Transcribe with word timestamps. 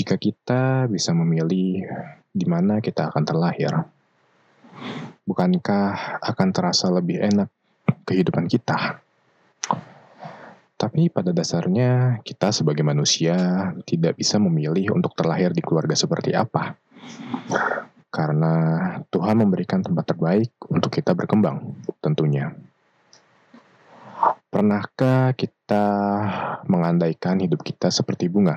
jika 0.00 0.16
kita 0.16 0.88
bisa 0.88 1.12
memilih 1.12 1.84
di 2.32 2.46
mana 2.48 2.80
kita 2.80 3.12
akan 3.12 3.20
terlahir? 3.20 3.68
Bukankah 5.28 6.16
akan 6.24 6.48
terasa 6.56 6.88
lebih 6.88 7.20
enak 7.20 7.52
kehidupan 8.08 8.48
kita? 8.48 9.04
Tapi 10.80 11.12
pada 11.12 11.36
dasarnya 11.36 12.24
kita 12.24 12.48
sebagai 12.48 12.80
manusia 12.80 13.36
tidak 13.84 14.16
bisa 14.16 14.40
memilih 14.40 14.96
untuk 14.96 15.12
terlahir 15.12 15.52
di 15.52 15.60
keluarga 15.60 15.92
seperti 15.92 16.32
apa. 16.32 16.80
Karena 18.08 18.56
Tuhan 19.12 19.44
memberikan 19.44 19.84
tempat 19.84 20.16
terbaik 20.16 20.56
untuk 20.72 20.88
kita 20.96 21.12
berkembang, 21.12 21.76
tentunya. 22.00 22.56
Pernahkah 24.48 25.36
kita 25.36 25.86
mengandaikan 26.64 27.36
hidup 27.44 27.60
kita 27.60 27.92
seperti 27.92 28.32
bunga? 28.32 28.56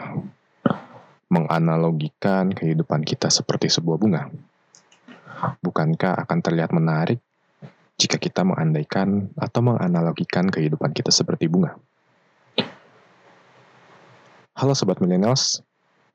Menganalogikan 1.34 2.54
kehidupan 2.54 3.02
kita 3.02 3.34
seperti 3.34 3.74
sebuah 3.74 3.98
bunga? 3.98 4.30
Bukankah 5.66 6.22
akan 6.22 6.40
terlihat 6.46 6.70
menarik 6.70 7.18
jika 7.98 8.22
kita 8.22 8.46
mengandaikan 8.46 9.34
atau 9.34 9.66
menganalogikan 9.66 10.46
kehidupan 10.54 10.94
kita 10.94 11.10
seperti 11.10 11.50
bunga? 11.50 11.74
Halo 14.54 14.78
Sobat 14.78 15.02
Millennials, 15.02 15.66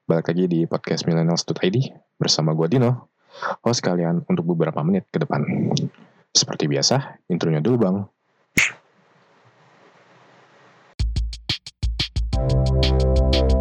balik 0.06 0.30
lagi 0.30 0.46
di 0.46 0.62
podcast 0.70 1.02
millennials.id 1.10 1.76
bersama 2.14 2.54
gue 2.54 2.78
Dino, 2.78 3.10
host 3.66 3.82
kalian 3.82 4.22
untuk 4.30 4.46
beberapa 4.54 4.78
menit 4.86 5.10
ke 5.10 5.18
depan. 5.18 5.42
Seperti 6.30 6.70
biasa, 6.70 7.18
intronya 7.26 7.58
dulu 7.58 7.76
bang. 7.82 7.96
Alright, 12.38 13.57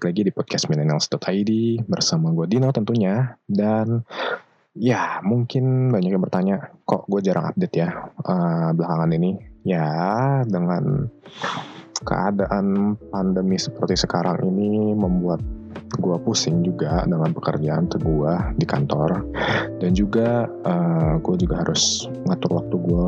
Balik 0.00 0.16
lagi 0.16 0.24
di 0.24 0.32
podcast 0.32 0.64
millennials.id 0.72 1.52
bersama 1.84 2.32
gue 2.32 2.48
Dino 2.48 2.72
tentunya. 2.72 3.36
Dan 3.44 4.00
ya 4.72 5.20
mungkin 5.20 5.92
banyak 5.92 6.16
yang 6.16 6.24
bertanya, 6.24 6.72
kok 6.88 7.04
gue 7.04 7.20
jarang 7.20 7.52
update 7.52 7.84
ya 7.84 8.08
uh, 8.24 8.72
belakangan 8.72 9.12
ini. 9.12 9.36
Ya 9.60 9.92
dengan 10.48 11.04
keadaan 12.00 12.96
pandemi 13.12 13.60
seperti 13.60 14.00
sekarang 14.00 14.40
ini 14.48 14.96
membuat 14.96 15.44
gue 16.00 16.16
pusing 16.24 16.64
juga 16.64 17.04
dengan 17.04 17.36
pekerjaan 17.36 17.84
gue 17.92 18.32
di 18.56 18.64
kantor. 18.64 19.20
Dan 19.84 19.92
juga 19.92 20.48
uh, 20.48 21.20
gue 21.20 21.36
juga 21.44 21.60
harus 21.60 22.08
ngatur 22.24 22.56
waktu 22.56 22.76
gue 22.88 23.06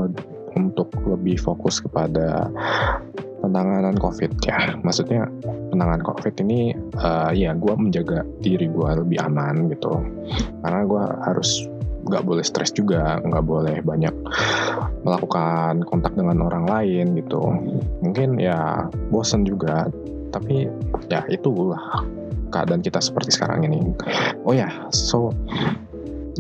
untuk 0.57 0.93
lebih 1.05 1.41
fokus 1.41 1.81
kepada 1.81 2.51
penanganan 3.43 3.99
COVID 3.99 4.39
ya. 4.47 4.79
Maksudnya 4.87 5.27
penanganan 5.75 6.05
COVID 6.07 6.35
ini 6.47 6.73
uh, 7.03 7.35
ya 7.35 7.53
gue 7.59 7.75
menjaga 7.75 8.23
diri 8.41 8.71
gue 8.71 8.91
lebih 9.03 9.19
aman 9.23 9.69
gitu. 9.73 9.91
Karena 10.63 10.87
gue 10.87 11.05
harus 11.27 11.67
nggak 12.03 12.27
boleh 12.27 12.43
stres 12.43 12.75
juga, 12.75 13.19
nggak 13.23 13.45
boleh 13.47 13.77
banyak 13.83 14.15
melakukan 15.07 15.83
kontak 15.87 16.15
dengan 16.15 16.43
orang 16.43 16.67
lain 16.67 17.19
gitu. 17.19 17.43
Mungkin 18.03 18.39
ya 18.39 18.87
bosen 19.11 19.47
juga, 19.47 19.87
tapi 20.31 20.71
ya 21.11 21.23
itulah 21.31 22.03
keadaan 22.53 22.83
kita 22.83 23.01
seperti 23.01 23.35
sekarang 23.35 23.65
ini. 23.67 23.81
Oh 24.47 24.55
ya, 24.55 24.69
so 24.91 25.31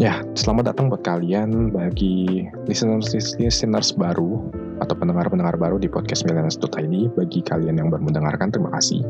Ya, 0.00 0.25
selamat 0.32 0.72
datang 0.72 0.88
buat 0.88 1.04
kalian 1.04 1.69
bagi 1.69 2.48
listeners-listeners 2.64 3.92
baru 3.92 4.41
atau 4.80 4.94
pendengar-pendengar 4.97 5.60
baru 5.60 5.76
di 5.76 5.84
podcast 5.84 6.25
Millennials.id. 6.25 7.12
Bagi 7.12 7.44
kalian 7.44 7.76
yang 7.76 7.92
baru 7.92 8.00
mendengarkan, 8.00 8.48
terima 8.48 8.72
kasih. 8.72 9.04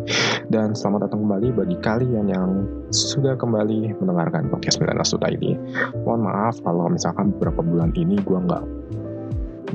Dan 0.50 0.75
selamat 0.75 1.06
datang 1.06 1.22
kembali 1.22 1.54
bagi 1.54 1.78
kalian 1.87 2.26
yang 2.26 2.66
sudah 2.91 3.38
kembali 3.38 3.94
mendengarkan 4.03 4.50
podcast 4.50 4.82
Millennials.id. 4.82 5.54
Mohon 6.03 6.22
maaf 6.26 6.59
kalau 6.66 6.91
misalkan 6.91 7.31
beberapa 7.38 7.62
bulan 7.62 7.94
ini 7.94 8.19
gue 8.19 8.38
nggak 8.43 8.64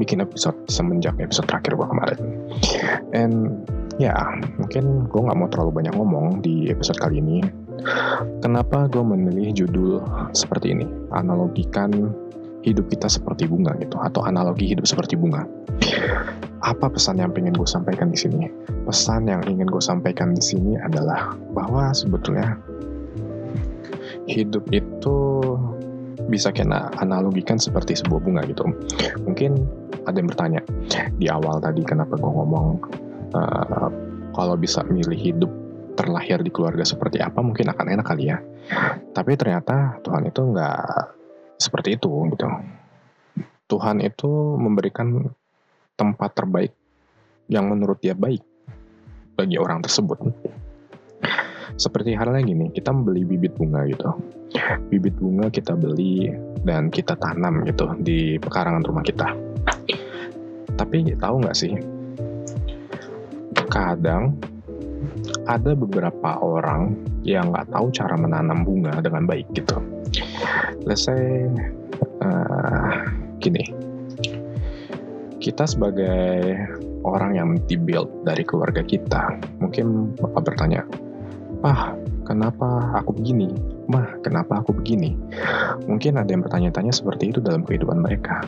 bikin 0.03 0.19
episode 0.19 0.59
semenjak 0.67 1.15
episode 1.23 1.47
terakhir 1.47 1.79
gue 1.79 1.87
kemarin. 1.87 2.19
And 3.15 3.63
ya, 3.95 4.11
mungkin 4.59 5.07
gue 5.07 5.21
nggak 5.23 5.37
mau 5.39 5.47
terlalu 5.47 5.71
banyak 5.71 5.95
ngomong 5.95 6.43
di 6.43 6.67
episode 6.67 6.99
kali 6.99 7.23
ini 7.23 7.66
Kenapa 8.41 8.89
gue 8.89 9.03
memilih 9.03 9.53
judul 9.53 10.01
seperti 10.33 10.73
ini? 10.73 10.85
Analogikan 11.13 11.91
hidup 12.65 12.89
kita 12.91 13.07
seperti 13.07 13.47
bunga 13.47 13.71
gitu, 13.79 13.95
atau 14.01 14.25
analogi 14.27 14.67
hidup 14.67 14.83
seperti 14.83 15.15
bunga. 15.15 15.47
Apa 16.65 16.91
pesan 16.91 17.21
yang 17.21 17.31
ingin 17.37 17.55
gue 17.55 17.69
sampaikan 17.69 18.11
di 18.11 18.19
sini? 18.19 18.49
Pesan 18.83 19.29
yang 19.29 19.45
ingin 19.47 19.69
gue 19.69 19.79
sampaikan 19.79 20.35
di 20.35 20.43
sini 20.43 20.75
adalah 20.75 21.37
bahwa 21.55 21.93
sebetulnya 21.95 22.59
hidup 24.27 24.67
itu 24.75 25.15
bisa 26.27 26.51
kena 26.51 26.91
analogikan 26.99 27.55
seperti 27.55 27.95
sebuah 27.95 28.19
bunga 28.19 28.41
gitu. 28.51 28.67
Mungkin 29.23 29.63
ada 30.03 30.17
yang 30.19 30.27
bertanya 30.27 30.61
di 31.15 31.31
awal 31.31 31.63
tadi 31.63 31.83
kenapa 31.87 32.19
gue 32.19 32.31
ngomong 32.31 32.83
uh, 33.31 33.87
kalau 34.35 34.55
bisa 34.59 34.83
milih 34.91 35.15
hidup 35.15 35.51
terlahir 35.97 36.45
di 36.45 36.53
keluarga 36.53 36.85
seperti 36.85 37.17
apa 37.17 37.41
mungkin 37.41 37.73
akan 37.73 37.85
enak 37.97 38.05
kali 38.05 38.29
ya. 38.29 38.37
Tapi 39.11 39.33
ternyata 39.33 39.97
Tuhan 40.05 40.29
itu 40.29 40.41
nggak 40.45 40.85
seperti 41.57 41.97
itu 41.97 42.11
gitu. 42.29 42.47
Tuhan 43.67 43.99
itu 44.05 44.29
memberikan 44.55 45.27
tempat 45.97 46.37
terbaik 46.37 46.71
yang 47.49 47.67
menurut 47.67 47.97
dia 47.99 48.13
baik 48.13 48.45
bagi 49.33 49.57
orang 49.57 49.81
tersebut. 49.81 50.21
Seperti 51.77 52.15
halnya 52.15 52.41
gini, 52.41 52.71
kita 52.71 52.89
membeli 52.89 53.27
bibit 53.27 53.53
bunga 53.59 53.83
gitu. 53.85 54.09
Bibit 54.87 55.19
bunga 55.19 55.51
kita 55.51 55.75
beli 55.75 56.31
dan 56.63 56.87
kita 56.87 57.19
tanam 57.19 57.67
gitu 57.67 57.91
di 58.01 58.39
pekarangan 58.39 58.85
rumah 58.87 59.03
kita. 59.03 59.27
Tapi 60.77 61.11
tahu 61.17 61.35
nggak 61.43 61.57
sih, 61.57 61.73
kadang 63.67 64.37
ada 65.47 65.71
beberapa 65.73 66.39
orang 66.39 66.95
yang 67.23 67.51
nggak 67.51 67.71
tahu 67.71 67.91
cara 67.91 68.15
menanam 68.15 68.63
bunga 68.63 68.99
dengan 69.03 69.27
baik 69.27 69.47
gitu. 69.55 69.79
Let's 70.87 71.07
say 71.07 71.47
uh, 72.23 72.91
gini, 73.43 73.63
kita 75.43 75.67
sebagai 75.67 76.55
orang 77.07 77.35
yang 77.35 77.49
dibuild 77.67 78.11
dari 78.27 78.43
keluarga 78.43 78.83
kita, 78.83 79.39
mungkin 79.63 80.15
bapak 80.19 80.53
bertanya, 80.53 80.81
ah 81.63 81.95
kenapa 82.27 82.91
aku 82.99 83.15
begini? 83.15 83.51
Mah, 83.87 84.19
kenapa 84.19 84.59
aku 84.59 84.75
begini? 84.75 85.15
Mungkin 85.87 86.19
ada 86.19 86.27
yang 86.27 86.43
bertanya-tanya 86.43 86.91
seperti 86.91 87.31
itu 87.31 87.39
dalam 87.39 87.63
kehidupan 87.63 88.03
mereka. 88.03 88.43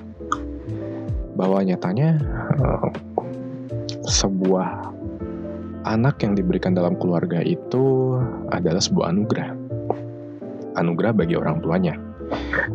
Bahwa 1.39 1.63
nyatanya 1.63 2.19
uh, 2.59 2.91
sebuah 4.03 4.98
anak 5.87 6.19
yang 6.23 6.35
diberikan 6.35 6.75
dalam 6.75 6.99
keluarga 6.99 7.39
itu 7.39 8.17
adalah 8.51 8.81
sebuah 8.81 9.15
anugerah. 9.15 9.49
Anugerah 10.75 11.11
bagi 11.15 11.35
orang 11.35 11.59
tuanya, 11.63 11.95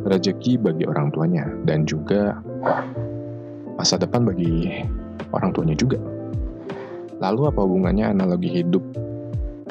rezeki 0.05 0.61
bagi 0.61 0.85
orang 0.89 1.13
tuanya, 1.13 1.45
dan 1.69 1.85
juga 1.85 2.37
masa 3.77 4.01
depan 4.01 4.25
bagi 4.25 4.85
orang 5.33 5.53
tuanya 5.53 5.77
juga. 5.77 6.01
Lalu 7.21 7.49
apa 7.49 7.61
hubungannya 7.65 8.13
analogi 8.13 8.51
hidup 8.51 8.83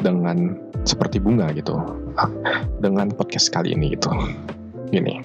dengan 0.02 0.58
seperti 0.84 1.22
bunga 1.22 1.52
gitu? 1.54 1.78
Dengan 2.82 3.14
podcast 3.14 3.50
kali 3.54 3.74
ini 3.74 3.94
gitu. 3.94 4.10
Gini. 4.90 5.22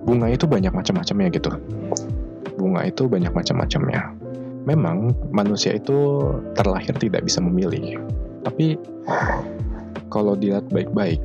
Bunga 0.00 0.32
itu 0.32 0.48
banyak 0.48 0.72
macam-macamnya 0.72 1.28
gitu. 1.32 1.50
Bunga 2.58 2.84
itu 2.88 3.06
banyak 3.06 3.32
macam-macamnya 3.32 4.19
memang 4.64 5.14
manusia 5.32 5.76
itu 5.76 6.20
terlahir 6.56 6.92
tidak 6.98 7.24
bisa 7.24 7.40
memilih. 7.40 8.00
Tapi 8.44 8.76
kalau 10.10 10.34
dilihat 10.34 10.66
baik-baik, 10.72 11.20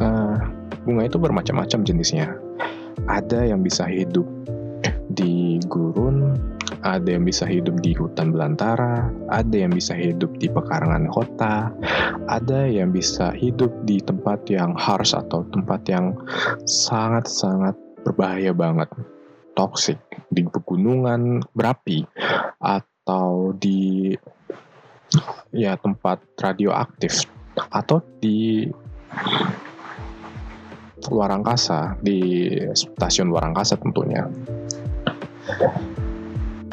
uh, 0.00 0.36
bunga 0.84 1.02
itu 1.06 1.18
bermacam-macam 1.20 1.80
jenisnya. 1.86 2.34
Ada 3.06 3.52
yang 3.52 3.62
bisa 3.62 3.86
hidup 3.86 4.26
di 5.12 5.62
gurun, 5.70 6.34
ada 6.82 7.06
yang 7.06 7.24
bisa 7.24 7.46
hidup 7.46 7.78
di 7.80 7.94
hutan 7.94 8.34
belantara, 8.34 9.08
ada 9.30 9.54
yang 9.54 9.72
bisa 9.72 9.94
hidup 9.94 10.30
di 10.36 10.50
pekarangan 10.50 11.06
kota, 11.10 11.70
ada 12.26 12.66
yang 12.66 12.90
bisa 12.90 13.30
hidup 13.32 13.70
di 13.86 14.02
tempat 14.02 14.42
yang 14.50 14.74
harsh 14.74 15.14
atau 15.14 15.46
tempat 15.54 15.82
yang 15.86 16.12
sangat-sangat 16.66 17.74
berbahaya 18.02 18.50
banget, 18.54 18.90
toxic, 19.56 19.96
di 20.28 20.44
pegunungan 20.44 21.40
berapi, 21.56 22.04
atau 22.60 23.56
di 23.56 24.12
ya 25.50 25.74
tempat 25.80 26.20
radioaktif, 26.36 27.24
atau 27.72 28.04
di 28.20 28.68
luar 31.08 31.32
angkasa, 31.32 31.96
di 32.04 32.52
stasiun 32.76 33.32
luar 33.32 33.48
angkasa 33.48 33.80
tentunya. 33.80 34.28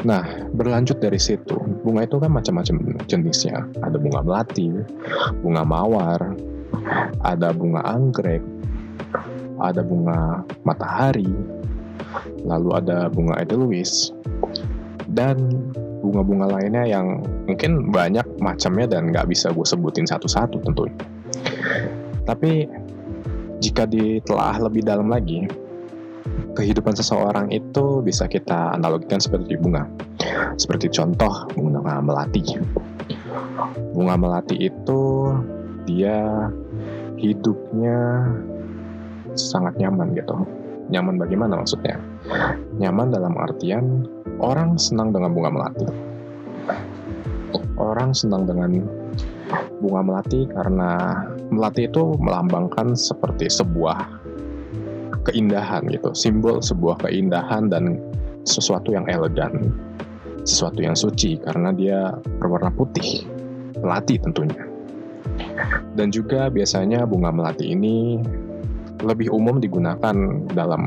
Nah, 0.04 0.20
berlanjut 0.52 1.00
dari 1.00 1.16
situ, 1.16 1.56
bunga 1.80 2.04
itu 2.04 2.20
kan 2.20 2.28
macam-macam 2.28 3.00
jenisnya. 3.08 3.64
Ada 3.80 3.96
bunga 3.96 4.20
melati, 4.20 4.68
bunga 5.40 5.64
mawar, 5.64 6.20
ada 7.24 7.48
bunga 7.56 7.80
anggrek, 7.88 8.44
ada 9.56 9.80
bunga 9.80 10.44
matahari, 10.68 11.32
lalu 12.44 12.70
ada 12.76 13.10
bunga 13.10 13.40
edelweiss, 13.40 14.14
dan 15.14 15.36
bunga-bunga 16.04 16.60
lainnya 16.60 16.84
yang 16.84 17.24
mungkin 17.48 17.88
banyak 17.88 18.26
macamnya 18.42 18.84
dan 18.84 19.08
nggak 19.08 19.24
bisa 19.30 19.48
gue 19.54 19.64
sebutin 19.64 20.04
satu-satu 20.04 20.60
tentunya. 20.60 21.00
Tapi 22.28 22.68
jika 23.64 23.88
ditelaah 23.88 24.60
lebih 24.68 24.84
dalam 24.84 25.08
lagi, 25.08 25.48
kehidupan 26.52 26.92
seseorang 26.92 27.48
itu 27.52 28.04
bisa 28.04 28.28
kita 28.28 28.76
analogikan 28.76 29.20
seperti 29.20 29.56
bunga. 29.56 29.88
Seperti 30.60 30.92
contoh 30.92 31.48
bunga 31.56 32.00
melati. 32.00 32.42
Bunga 33.96 34.14
melati 34.20 34.56
itu 34.68 35.32
dia 35.84 36.48
hidupnya 37.16 38.28
sangat 39.32 39.76
nyaman 39.80 40.12
gitu. 40.16 40.36
Nyaman 40.92 41.16
bagaimana 41.16 41.60
maksudnya? 41.60 41.96
Nyaman 42.76 43.14
dalam 43.14 43.34
artian 43.40 44.04
orang 44.42 44.76
senang 44.76 45.14
dengan 45.14 45.32
bunga 45.32 45.50
melati. 45.52 45.86
Orang 47.80 48.12
senang 48.12 48.44
dengan 48.44 48.84
bunga 49.80 50.02
melati 50.04 50.46
karena 50.50 51.22
melati 51.50 51.86
itu 51.88 52.16
melambangkan 52.18 52.96
seperti 52.96 53.50
sebuah 53.50 54.24
keindahan 55.24 55.88
gitu, 55.88 56.12
simbol 56.12 56.60
sebuah 56.60 57.00
keindahan 57.00 57.72
dan 57.72 57.96
sesuatu 58.44 58.92
yang 58.92 59.08
elegan, 59.08 59.72
sesuatu 60.44 60.84
yang 60.84 60.92
suci 60.92 61.40
karena 61.40 61.72
dia 61.72 62.12
berwarna 62.38 62.68
putih, 62.72 63.24
melati 63.80 64.20
tentunya. 64.20 64.68
Dan 65.96 66.12
juga 66.12 66.52
biasanya 66.52 67.08
bunga 67.08 67.32
melati 67.32 67.72
ini 67.72 68.20
lebih 69.04 69.28
umum 69.30 69.60
digunakan 69.60 70.16
dalam 70.56 70.82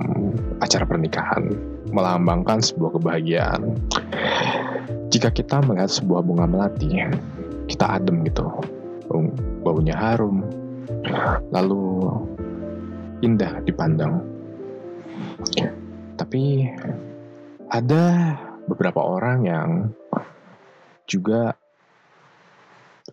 acara 0.59 0.83
pernikahan, 0.83 1.53
melambangkan 1.93 2.59
sebuah 2.59 2.97
kebahagiaan. 2.97 3.77
Jika 5.13 5.31
kita 5.31 5.63
melihat 5.63 5.93
sebuah 5.93 6.25
bunga 6.25 6.49
melati, 6.49 6.89
kita 7.69 8.01
adem 8.01 8.25
gitu, 8.27 8.49
baunya 9.63 9.95
harum, 9.95 10.43
lalu 11.53 12.11
indah 13.23 13.63
dipandang. 13.63 14.21
Tapi 16.17 16.67
ada 17.69 18.03
beberapa 18.67 18.99
orang 18.99 19.37
yang 19.45 19.69
juga 21.07 21.55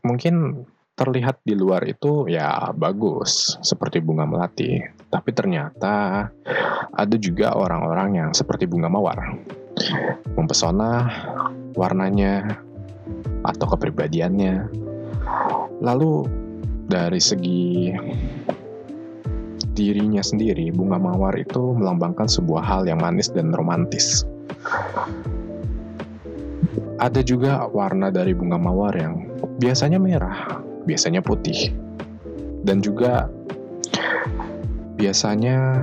mungkin 0.03 0.67
terlihat 0.95 1.43
di 1.43 1.59
luar 1.59 1.83
itu 1.91 2.31
ya 2.31 2.71
bagus 2.71 3.59
seperti 3.67 3.99
bunga 3.99 4.27
melati, 4.31 4.79
tapi 5.11 5.31
ternyata 5.35 6.27
ada 6.95 7.17
juga 7.19 7.55
orang-orang 7.59 8.09
yang 8.15 8.31
seperti 8.31 8.71
bunga 8.71 8.87
mawar. 8.87 9.19
Mempesona 10.39 11.11
warnanya 11.75 12.63
atau 13.43 13.67
kepribadiannya. 13.75 14.71
Lalu 15.83 16.31
dari 16.87 17.19
segi 17.19 17.91
dirinya 19.75 20.23
sendiri, 20.23 20.71
bunga 20.71 21.03
mawar 21.03 21.35
itu 21.35 21.75
melambangkan 21.75 22.31
sebuah 22.31 22.63
hal 22.63 22.87
yang 22.87 23.03
manis 23.03 23.27
dan 23.35 23.51
romantis. 23.51 24.23
Ada 27.03 27.27
juga 27.27 27.67
warna 27.75 28.15
dari 28.15 28.31
bunga 28.39 28.55
mawar 28.55 28.95
yang 28.95 29.27
biasanya 29.59 29.99
merah, 29.99 30.63
biasanya 30.85 31.25
putih, 31.25 31.73
dan 32.65 32.81
juga 32.81 33.29
biasanya 34.95 35.75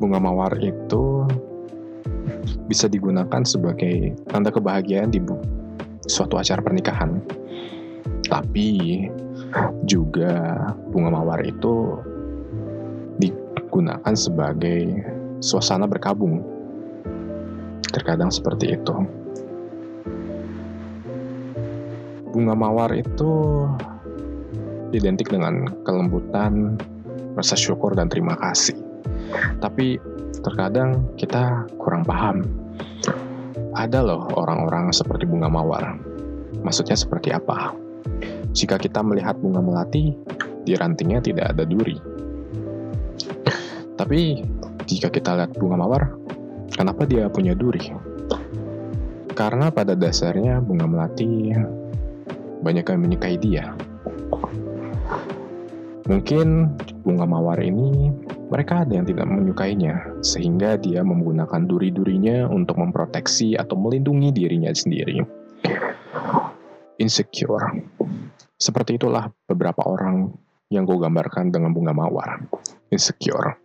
bunga 0.00 0.18
mawar 0.20 0.52
itu 0.60 1.24
bisa 2.68 2.88
digunakan 2.88 3.44
sebagai 3.44 4.16
tanda 4.28 4.52
kebahagiaan 4.52 5.12
di 5.12 5.20
suatu 6.08 6.36
acara 6.36 6.60
pernikahan. 6.60 7.20
Tapi 8.24 9.04
juga 9.84 10.64
bunga 10.90 11.12
mawar 11.12 11.44
itu 11.44 12.00
digunakan 13.20 14.14
sebagai 14.16 15.04
suasana 15.44 15.84
berkabung. 15.84 16.40
Terkadang 17.92 18.32
seperti 18.32 18.74
itu. 18.74 19.23
Bunga 22.34 22.58
mawar 22.58 22.90
itu 22.98 23.62
identik 24.90 25.30
dengan 25.30 25.70
kelembutan, 25.86 26.74
rasa 27.38 27.54
syukur 27.54 27.94
dan 27.94 28.10
terima 28.10 28.34
kasih. 28.34 28.74
Tapi 29.62 30.02
terkadang 30.42 31.14
kita 31.14 31.62
kurang 31.78 32.02
paham. 32.02 32.42
Ada 33.78 34.02
loh 34.02 34.34
orang-orang 34.34 34.90
seperti 34.90 35.30
bunga 35.30 35.46
mawar. 35.46 35.94
Maksudnya 36.66 36.98
seperti 36.98 37.30
apa? 37.30 37.70
Jika 38.50 38.82
kita 38.82 38.98
melihat 39.06 39.38
bunga 39.38 39.62
melati, 39.62 40.10
di 40.66 40.74
rantingnya 40.74 41.22
tidak 41.22 41.54
ada 41.54 41.62
duri. 41.62 42.02
Tapi 43.94 44.42
jika 44.90 45.06
kita 45.06 45.38
lihat 45.38 45.54
bunga 45.54 45.78
mawar, 45.78 46.18
kenapa 46.74 47.06
dia 47.06 47.30
punya 47.30 47.54
duri? 47.54 47.94
Karena 49.38 49.70
pada 49.70 49.94
dasarnya 49.94 50.58
bunga 50.58 50.86
melati 50.90 51.54
banyak 52.64 52.88
yang 52.88 53.00
menyukai 53.04 53.36
dia. 53.36 53.76
Mungkin 56.04 56.76
bunga 57.04 57.24
mawar 57.24 57.60
ini 57.60 58.12
mereka 58.52 58.84
ada 58.84 58.92
yang 58.92 59.08
tidak 59.08 59.24
menyukainya, 59.24 60.20
sehingga 60.20 60.76
dia 60.76 61.00
menggunakan 61.00 61.64
duri-durinya 61.64 62.48
untuk 62.48 62.76
memproteksi 62.76 63.56
atau 63.56 63.76
melindungi 63.76 64.32
dirinya 64.32 64.68
sendiri. 64.72 65.24
Insecure. 67.00 67.84
Seperti 68.60 69.00
itulah 69.00 69.32
beberapa 69.48 69.84
orang 69.88 70.28
yang 70.68 70.84
gue 70.84 70.96
gambarkan 71.00 71.52
dengan 71.52 71.72
bunga 71.72 71.96
mawar, 71.96 72.44
insecure. 72.92 73.56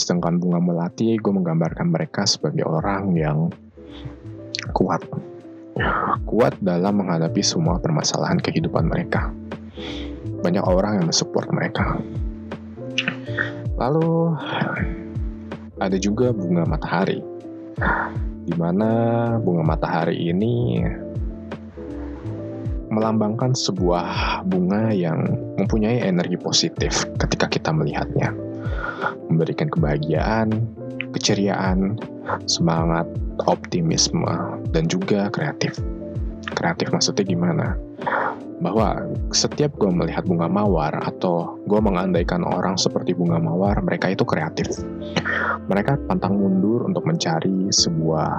Sedangkan 0.00 0.40
bunga 0.40 0.64
melati, 0.64 1.16
gue 1.20 1.32
menggambarkan 1.32 1.92
mereka 1.92 2.24
sebagai 2.24 2.64
orang 2.64 3.12
yang 3.14 3.52
kuat. 4.72 5.04
Kuat 6.24 6.56
dalam 6.64 7.04
menghadapi 7.04 7.44
semua 7.44 7.76
permasalahan 7.76 8.40
kehidupan 8.40 8.88
mereka. 8.88 9.28
Banyak 10.40 10.64
orang 10.64 11.00
yang 11.00 11.06
mensupport 11.12 11.48
mereka. 11.52 12.00
Lalu 13.76 14.32
ada 15.76 15.96
juga 16.00 16.32
bunga 16.32 16.64
matahari, 16.64 17.20
di 18.48 18.54
mana 18.56 18.90
bunga 19.36 19.62
matahari 19.76 20.32
ini 20.32 20.80
melambangkan 22.88 23.52
sebuah 23.52 24.40
bunga 24.48 24.88
yang 24.96 25.20
mempunyai 25.60 26.00
energi 26.00 26.40
positif 26.40 27.04
ketika 27.20 27.52
kita 27.52 27.68
melihatnya. 27.68 28.32
Memberikan 29.28 29.68
kebahagiaan, 29.68 30.48
keceriaan, 31.12 32.00
semangat, 32.48 33.06
optimisme, 33.46 34.60
dan 34.74 34.86
juga 34.90 35.30
kreatif. 35.30 35.78
Kreatif 36.54 36.90
maksudnya 36.94 37.24
gimana? 37.26 37.66
Bahwa 38.62 39.04
setiap 39.36 39.76
gue 39.76 39.90
melihat 39.92 40.24
bunga 40.24 40.48
mawar 40.48 40.96
atau 41.04 41.60
gue 41.68 41.80
mengandaikan 41.82 42.40
orang 42.46 42.80
seperti 42.80 43.12
bunga 43.12 43.36
mawar, 43.36 43.76
mereka 43.84 44.14
itu 44.14 44.24
kreatif. 44.24 44.68
Mereka 45.68 46.08
pantang 46.08 46.40
mundur 46.40 46.86
untuk 46.88 47.04
mencari 47.04 47.68
sebuah 47.68 48.30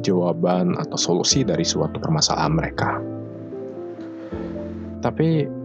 jawaban 0.00 0.78
atau 0.78 0.96
solusi 0.96 1.42
dari 1.42 1.66
suatu 1.66 1.98
permasalahan 1.98 2.52
mereka. 2.54 2.90
Tapi 5.00 5.59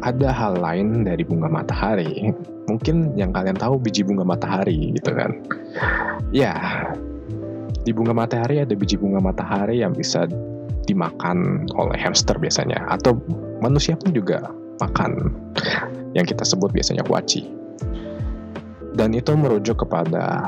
ada 0.00 0.32
hal 0.32 0.58
lain 0.58 1.04
dari 1.04 1.22
bunga 1.24 1.48
matahari. 1.48 2.32
Mungkin 2.68 3.18
yang 3.18 3.34
kalian 3.34 3.58
tahu 3.58 3.80
biji 3.80 4.06
bunga 4.06 4.22
matahari 4.22 4.94
gitu 4.94 5.10
kan. 5.12 5.30
Ya, 6.30 6.54
di 7.84 7.90
bunga 7.90 8.12
matahari 8.12 8.62
ada 8.62 8.72
biji 8.76 9.00
bunga 9.00 9.18
matahari 9.18 9.80
yang 9.80 9.96
bisa 9.96 10.28
dimakan 10.84 11.68
oleh 11.76 11.96
hamster 12.00 12.34
biasanya 12.40 12.82
atau 12.90 13.14
manusia 13.62 13.94
pun 13.94 14.10
juga 14.10 14.50
makan 14.80 15.30
yang 16.16 16.26
kita 16.26 16.42
sebut 16.42 16.72
biasanya 16.72 17.04
kuaci. 17.06 17.46
Dan 18.96 19.14
itu 19.14 19.32
merujuk 19.38 19.86
kepada 19.86 20.42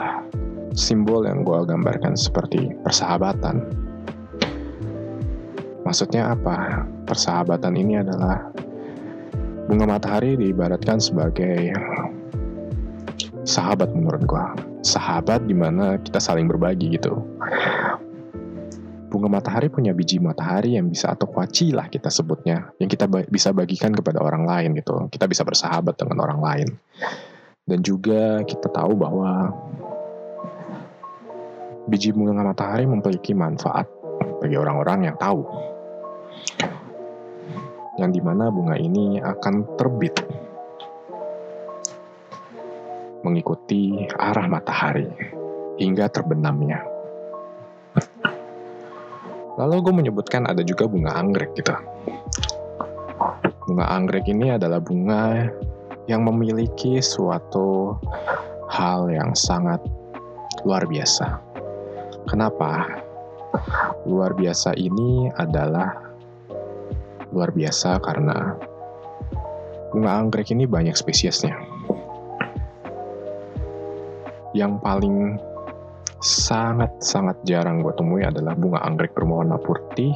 simbol 0.75 1.25
yang 1.29 1.47
gue 1.47 1.59
gambarkan 1.69 2.19
seperti 2.19 2.75
persahabatan. 2.83 3.63
Maksudnya 5.87 6.33
apa? 6.35 6.89
Persahabatan 7.07 7.75
ini 7.77 8.01
adalah 8.01 8.51
bunga 9.73 9.89
matahari 9.89 10.37
diibaratkan 10.37 11.01
sebagai 11.01 11.73
sahabat 13.49 13.89
menurut 13.97 14.21
gue. 14.29 14.47
Sahabat 14.85 15.49
di 15.49 15.57
mana 15.57 15.97
kita 15.97 16.21
saling 16.21 16.45
berbagi 16.45 16.93
gitu. 16.93 17.25
Bunga 19.09 19.33
matahari 19.33 19.73
punya 19.73 19.97
biji 19.97 20.21
matahari 20.21 20.77
yang 20.77 20.93
bisa 20.93 21.17
atau 21.17 21.25
kuaci 21.25 21.73
lah 21.73 21.89
kita 21.89 22.13
sebutnya. 22.13 22.69
Yang 22.77 23.01
kita 23.01 23.09
bisa 23.33 23.57
bagikan 23.57 23.97
kepada 23.97 24.21
orang 24.21 24.45
lain 24.45 24.77
gitu. 24.77 25.09
Kita 25.09 25.25
bisa 25.25 25.41
bersahabat 25.41 25.97
dengan 25.97 26.21
orang 26.21 26.41
lain. 26.45 26.69
Dan 27.65 27.81
juga 27.81 28.45
kita 28.45 28.69
tahu 28.69 28.93
bahwa 28.93 29.57
biji 31.89 32.13
bunga 32.13 32.45
matahari 32.45 32.85
memiliki 32.85 33.33
manfaat 33.33 33.89
bagi 34.45 34.61
orang-orang 34.61 35.09
yang 35.09 35.17
tahu. 35.17 35.72
Yang 38.03 38.19
di 38.19 38.21
mana 38.27 38.51
bunga 38.51 38.75
ini 38.75 39.23
akan 39.23 39.79
terbit 39.79 40.19
mengikuti 43.23 44.03
arah 44.19 44.51
matahari 44.51 45.07
hingga 45.79 46.11
terbenamnya. 46.11 46.83
Lalu 49.55 49.75
gue 49.87 49.95
menyebutkan 49.95 50.51
ada 50.51 50.67
juga 50.67 50.91
bunga 50.91 51.15
anggrek 51.15 51.55
gitu. 51.55 51.79
Bunga 53.71 53.87
anggrek 53.95 54.27
ini 54.27 54.51
adalah 54.51 54.83
bunga 54.83 55.47
yang 56.11 56.27
memiliki 56.27 56.99
suatu 56.99 57.95
hal 58.67 59.07
yang 59.07 59.31
sangat 59.39 59.79
luar 60.67 60.83
biasa 60.91 61.53
Kenapa? 62.33 62.87
Luar 64.07 64.33
biasa 64.33 64.79
ini 64.79 65.27
adalah 65.35 65.99
luar 67.33 67.51
biasa 67.51 67.99
karena 68.05 68.61
bunga 69.93 70.21
anggrek 70.21 70.53
ini 70.53 70.69
banyak 70.69 70.93
spesiesnya. 70.97 71.57
Yang 74.53 74.73
paling 74.85 75.17
sangat-sangat 76.23 77.41
jarang 77.49 77.83
gue 77.83 77.93
temui 77.97 78.23
adalah 78.23 78.53
bunga 78.55 78.85
anggrek 78.85 79.17
berwarna 79.17 79.57
putih 79.59 80.13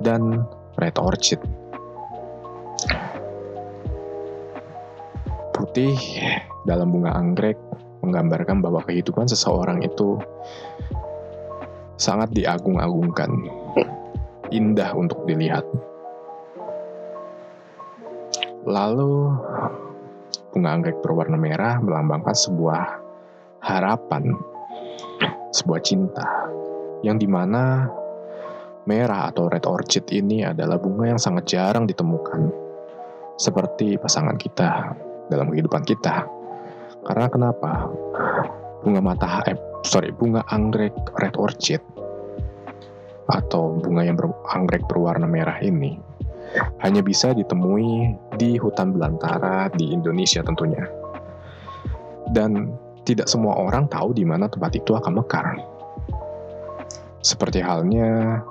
dan 0.00 0.48
red 0.80 0.96
orchid. 0.96 1.38
Putih 5.52 5.94
dalam 6.66 6.90
bunga 6.90 7.14
anggrek 7.14 7.60
menggambarkan 8.02 8.58
bahwa 8.64 8.82
kehidupan 8.82 9.30
seseorang 9.30 9.84
itu 9.86 10.18
sangat 12.02 12.34
diagung-agungkan, 12.34 13.30
indah 14.50 14.90
untuk 14.98 15.22
dilihat. 15.22 15.62
Lalu, 18.62 19.34
bunga 20.54 20.70
anggrek 20.70 21.02
berwarna 21.02 21.34
merah 21.34 21.82
melambangkan 21.82 22.30
sebuah 22.30 22.82
harapan, 23.58 24.38
sebuah 25.50 25.82
cinta, 25.82 26.22
yang 27.02 27.18
di 27.18 27.26
mana 27.26 27.90
merah 28.86 29.34
atau 29.34 29.50
red 29.50 29.66
orchid 29.66 30.06
ini 30.14 30.46
adalah 30.46 30.78
bunga 30.78 31.10
yang 31.10 31.18
sangat 31.18 31.50
jarang 31.50 31.90
ditemukan, 31.90 32.54
seperti 33.34 33.98
pasangan 33.98 34.38
kita 34.38 34.94
dalam 35.26 35.50
kehidupan 35.50 35.82
kita. 35.82 36.22
Karena 37.02 37.26
kenapa? 37.26 37.90
Bunga 38.86 39.02
matahari, 39.02 39.54
eh, 39.54 39.58
sorry, 39.82 40.14
bunga 40.14 40.46
anggrek 40.54 40.94
red 41.18 41.34
orchid 41.34 41.82
atau 43.26 43.74
bunga 43.82 44.06
yang 44.06 44.14
beranggrek 44.14 44.86
berwarna 44.86 45.26
merah 45.26 45.58
ini 45.58 46.11
hanya 46.82 47.00
bisa 47.00 47.32
ditemui 47.32 48.16
di 48.36 48.56
hutan 48.60 48.92
belantara 48.92 49.70
di 49.72 49.92
Indonesia 49.92 50.44
tentunya. 50.44 50.84
Dan 52.32 52.72
tidak 53.02 53.26
semua 53.26 53.58
orang 53.58 53.90
tahu 53.90 54.14
di 54.14 54.22
mana 54.22 54.46
tempat 54.46 54.72
itu 54.76 54.94
akan 54.94 55.12
mekar. 55.20 55.58
Seperti 57.22 57.62
halnya 57.62 58.42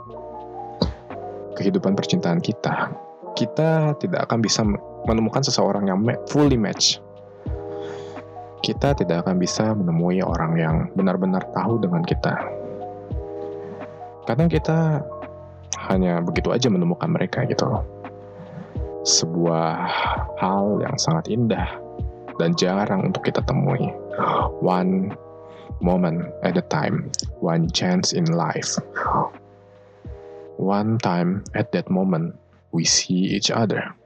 kehidupan 1.55 1.95
percintaan 1.95 2.39
kita. 2.39 2.91
Kita 3.35 3.95
tidak 3.99 4.27
akan 4.27 4.39
bisa 4.43 4.61
menemukan 5.07 5.43
seseorang 5.43 5.87
yang 5.87 5.99
fully 6.27 6.59
match. 6.59 6.99
Kita 8.61 8.93
tidak 8.93 9.25
akan 9.25 9.41
bisa 9.41 9.73
menemui 9.73 10.21
orang 10.21 10.53
yang 10.59 10.75
benar-benar 10.93 11.41
tahu 11.55 11.81
dengan 11.81 12.05
kita 12.05 12.61
kadang 14.31 14.47
kita 14.47 15.01
hanya 15.91 16.23
begitu 16.23 16.55
aja 16.55 16.71
menemukan 16.71 17.11
mereka 17.11 17.43
gitu 17.45 17.67
loh. 17.67 17.83
Sebuah 19.03 19.75
hal 20.39 20.79
yang 20.79 20.95
sangat 20.95 21.27
indah 21.27 21.67
dan 22.39 22.55
jarang 22.55 23.11
untuk 23.11 23.27
kita 23.27 23.43
temui. 23.43 23.91
One 24.63 25.11
moment 25.81 26.31
at 26.45 26.55
a 26.55 26.65
time, 26.71 27.11
one 27.41 27.67
chance 27.69 28.13
in 28.15 28.29
life. 28.31 28.79
One 30.61 31.01
time 31.01 31.43
at 31.57 31.73
that 31.73 31.89
moment, 31.89 32.37
we 32.71 32.85
see 32.85 33.33
each 33.33 33.49
other. 33.49 33.97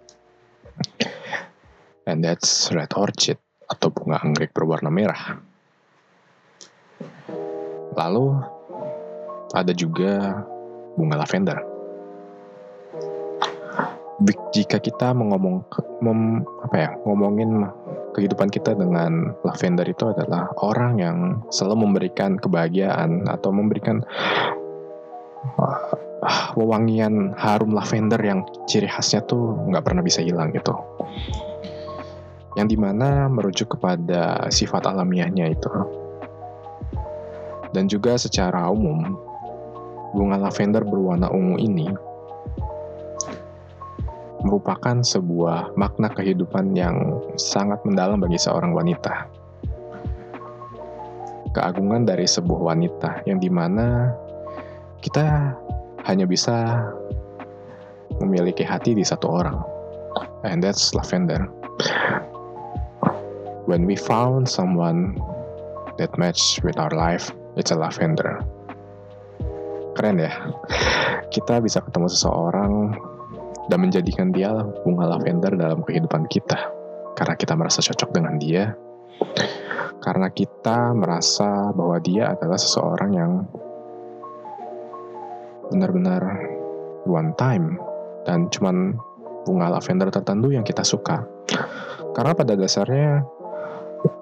And 2.08 2.24
that's 2.24 2.72
red 2.72 2.96
orchid 2.96 3.38
atau 3.68 3.92
bunga 3.92 4.24
anggrek 4.24 4.56
berwarna 4.56 4.94
merah. 4.94 5.42
Lalu 7.96 8.39
ada 9.51 9.74
juga 9.75 10.44
bunga 10.96 11.20
lavender. 11.20 11.75
Jika 14.56 14.80
kita 14.80 15.12
mengomong 15.12 15.60
mem, 16.00 16.48
apa 16.64 16.76
ya 16.80 16.90
ngomongin 17.04 17.68
kehidupan 18.16 18.48
kita 18.48 18.72
dengan 18.72 19.36
lavender 19.44 19.84
itu 19.84 20.08
adalah 20.08 20.48
orang 20.64 20.96
yang 20.96 21.18
selalu 21.52 21.84
memberikan 21.84 22.40
kebahagiaan 22.40 23.28
atau 23.28 23.52
memberikan 23.52 24.00
uh, 25.60 25.92
wewangian 26.56 27.36
harum 27.36 27.76
lavender 27.76 28.16
yang 28.24 28.48
ciri 28.72 28.88
khasnya 28.88 29.20
tuh 29.28 29.60
nggak 29.68 29.84
pernah 29.84 30.00
bisa 30.00 30.24
hilang 30.24 30.56
gitu. 30.56 30.72
Yang 32.56 32.68
di 32.72 32.78
mana 32.80 33.28
merujuk 33.28 33.76
kepada 33.76 34.48
sifat 34.48 34.88
alamiahnya 34.88 35.52
itu. 35.52 35.72
Dan 37.76 37.92
juga 37.92 38.16
secara 38.16 38.72
umum, 38.72 39.20
bunga 40.16 40.40
lavender 40.40 40.88
berwarna 40.88 41.28
ungu 41.28 41.60
ini 41.60 41.92
merupakan 44.46 45.02
sebuah 45.02 45.74
makna 45.74 46.14
kehidupan 46.14 46.78
yang 46.78 47.18
sangat 47.34 47.82
mendalam 47.82 48.22
bagi 48.22 48.38
seorang 48.38 48.78
wanita. 48.78 49.25
Keagungan 51.50 52.06
dari 52.06 52.30
sebuah 52.30 52.62
wanita 52.62 53.25
yang 53.25 53.42
di 53.42 53.50
mana 53.50 54.14
kita 55.02 55.58
hanya 56.06 56.30
bisa 56.30 56.86
memiliki 58.22 58.62
hati 58.62 58.94
di 58.94 59.02
satu 59.02 59.25
orang. 59.25 59.58
And 60.46 60.62
that's 60.62 60.94
lavender. 60.94 61.50
When 63.66 63.90
we 63.90 63.98
found 63.98 64.46
someone 64.46 65.18
that 65.98 66.14
match 66.22 66.62
with 66.62 66.78
our 66.78 66.94
life, 66.94 67.34
it's 67.58 67.74
a 67.74 67.78
lavender. 67.80 68.46
Keren 69.98 70.22
ya. 70.22 70.32
Kita 71.34 71.58
bisa 71.66 71.82
ketemu 71.82 72.08
seseorang 72.14 72.94
dan 73.70 73.80
menjadikan 73.82 74.30
dia 74.30 74.52
bunga 74.86 75.18
lavender 75.18 75.54
dalam 75.58 75.82
kehidupan 75.82 76.30
kita. 76.30 76.70
Karena 77.16 77.36
kita 77.40 77.54
merasa 77.56 77.80
cocok 77.82 78.10
dengan 78.12 78.36
dia. 78.38 78.76
Karena 80.04 80.30
kita 80.30 80.94
merasa 80.94 81.72
bahwa 81.74 81.98
dia 82.04 82.36
adalah 82.36 82.60
seseorang 82.60 83.12
yang 83.16 83.32
benar-benar 85.74 86.22
one 87.10 87.34
time 87.42 87.82
dan 88.28 88.46
cuman 88.54 88.98
bunga 89.46 89.78
lavender 89.78 90.10
tertentu 90.14 90.54
yang 90.54 90.66
kita 90.66 90.86
suka. 90.86 91.26
Karena 92.14 92.38
pada 92.38 92.54
dasarnya 92.54 93.26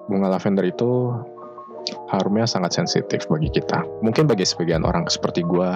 bunga 0.08 0.28
lavender 0.32 0.64
itu 0.68 1.12
harumnya 2.08 2.48
sangat 2.48 2.76
sensitif 2.76 3.28
bagi 3.28 3.52
kita. 3.52 3.84
Mungkin 4.00 4.24
bagi 4.24 4.44
sebagian 4.48 4.84
orang 4.88 5.04
seperti 5.08 5.44
gue, 5.44 5.70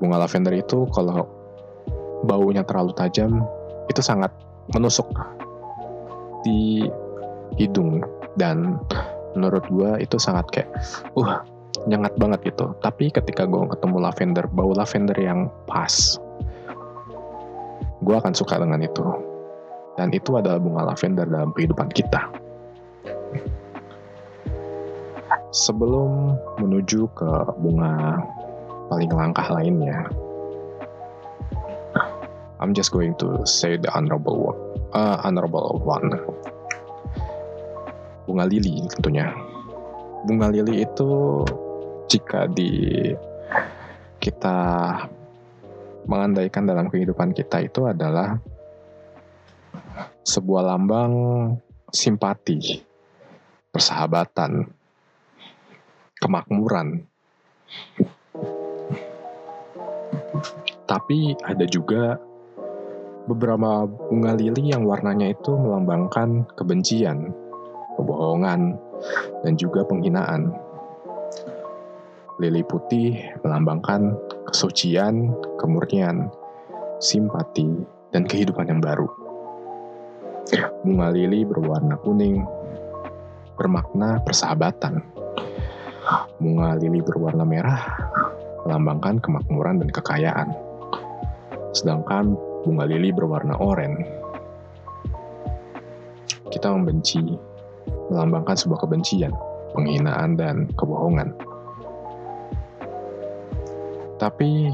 bunga 0.00 0.16
lavender 0.24 0.56
itu 0.56 0.88
kalau 0.92 1.28
baunya 2.22 2.62
terlalu 2.62 2.94
tajam 2.94 3.42
itu 3.90 4.00
sangat 4.00 4.30
menusuk 4.72 5.10
di 6.46 6.86
hidung. 7.58 8.00
Dan 8.34 8.82
menurut 9.38 9.62
gue 9.70 10.02
itu 10.02 10.18
sangat 10.18 10.46
kayak 10.50 10.70
uh 11.18 11.42
nyengat 11.86 12.14
banget 12.18 12.54
gitu. 12.54 12.74
Tapi 12.82 13.10
ketika 13.10 13.46
gue 13.46 13.66
ketemu 13.70 13.96
lavender 13.98 14.46
bau 14.50 14.70
lavender 14.74 15.14
yang 15.18 15.50
pas 15.66 16.18
gue 18.04 18.14
akan 18.14 18.34
suka 18.34 18.58
dengan 18.58 18.82
itu. 18.82 19.02
Dan 19.94 20.10
itu 20.10 20.34
adalah 20.34 20.58
bunga 20.58 20.90
lavender 20.90 21.22
dalam 21.30 21.54
kehidupan 21.54 21.86
kita. 21.94 22.26
Sebelum 25.54 26.34
menuju 26.58 27.06
ke 27.14 27.30
bunga 27.62 28.18
paling 28.90 29.10
langkah 29.14 29.46
lainnya 29.54 30.10
I'm 32.60 32.72
just 32.72 32.92
going 32.94 33.18
to 33.18 33.42
say 33.44 33.76
the 33.76 33.90
honorable 33.90 34.54
one, 34.54 34.60
uh, 34.94 35.20
honorable 35.24 35.82
one 35.82 36.10
bunga 38.24 38.48
lili 38.48 38.88
tentunya. 38.96 39.30
Bunga 40.24 40.48
lili 40.48 40.82
itu 40.82 41.44
jika 42.08 42.48
di 42.48 43.12
kita 44.16 44.58
mengandaikan 46.08 46.64
dalam 46.64 46.88
kehidupan 46.88 47.36
kita 47.36 47.60
itu 47.64 47.84
adalah 47.84 48.40
sebuah 50.24 50.72
lambang 50.72 51.12
simpati, 51.92 52.80
persahabatan, 53.68 54.64
kemakmuran. 56.16 57.04
Tapi 60.84 61.36
ada 61.44 61.64
juga 61.68 62.16
beberapa 63.24 63.88
bunga 63.88 64.36
lili 64.36 64.72
yang 64.72 64.84
warnanya 64.84 65.32
itu 65.32 65.56
melambangkan 65.56 66.44
kebencian, 66.60 67.32
kebohongan, 67.96 68.76
dan 69.40 69.52
juga 69.56 69.84
penghinaan. 69.88 70.52
Lili 72.42 72.60
putih 72.66 73.14
melambangkan 73.46 74.12
kesucian, 74.50 75.32
kemurnian, 75.56 76.28
simpati, 77.00 77.70
dan 78.12 78.28
kehidupan 78.28 78.68
yang 78.68 78.82
baru. 78.82 79.08
Bunga 80.84 81.08
lili 81.14 81.46
berwarna 81.48 81.96
kuning, 82.04 82.44
bermakna 83.56 84.20
persahabatan. 84.20 85.00
Bunga 86.36 86.76
lili 86.76 87.00
berwarna 87.00 87.48
merah 87.48 87.80
melambangkan 88.68 89.16
kemakmuran 89.24 89.80
dan 89.80 89.88
kekayaan. 89.88 90.48
Sedangkan 91.72 92.36
bunga 92.64 92.88
lili 92.88 93.12
berwarna 93.12 93.60
oranye 93.60 94.24
kita 96.50 96.70
membenci 96.70 97.20
melambangkan 98.12 98.56
sebuah 98.56 98.86
kebencian, 98.86 99.32
penghinaan, 99.74 100.36
dan 100.38 100.70
kebohongan. 100.78 101.34
Tapi 104.20 104.70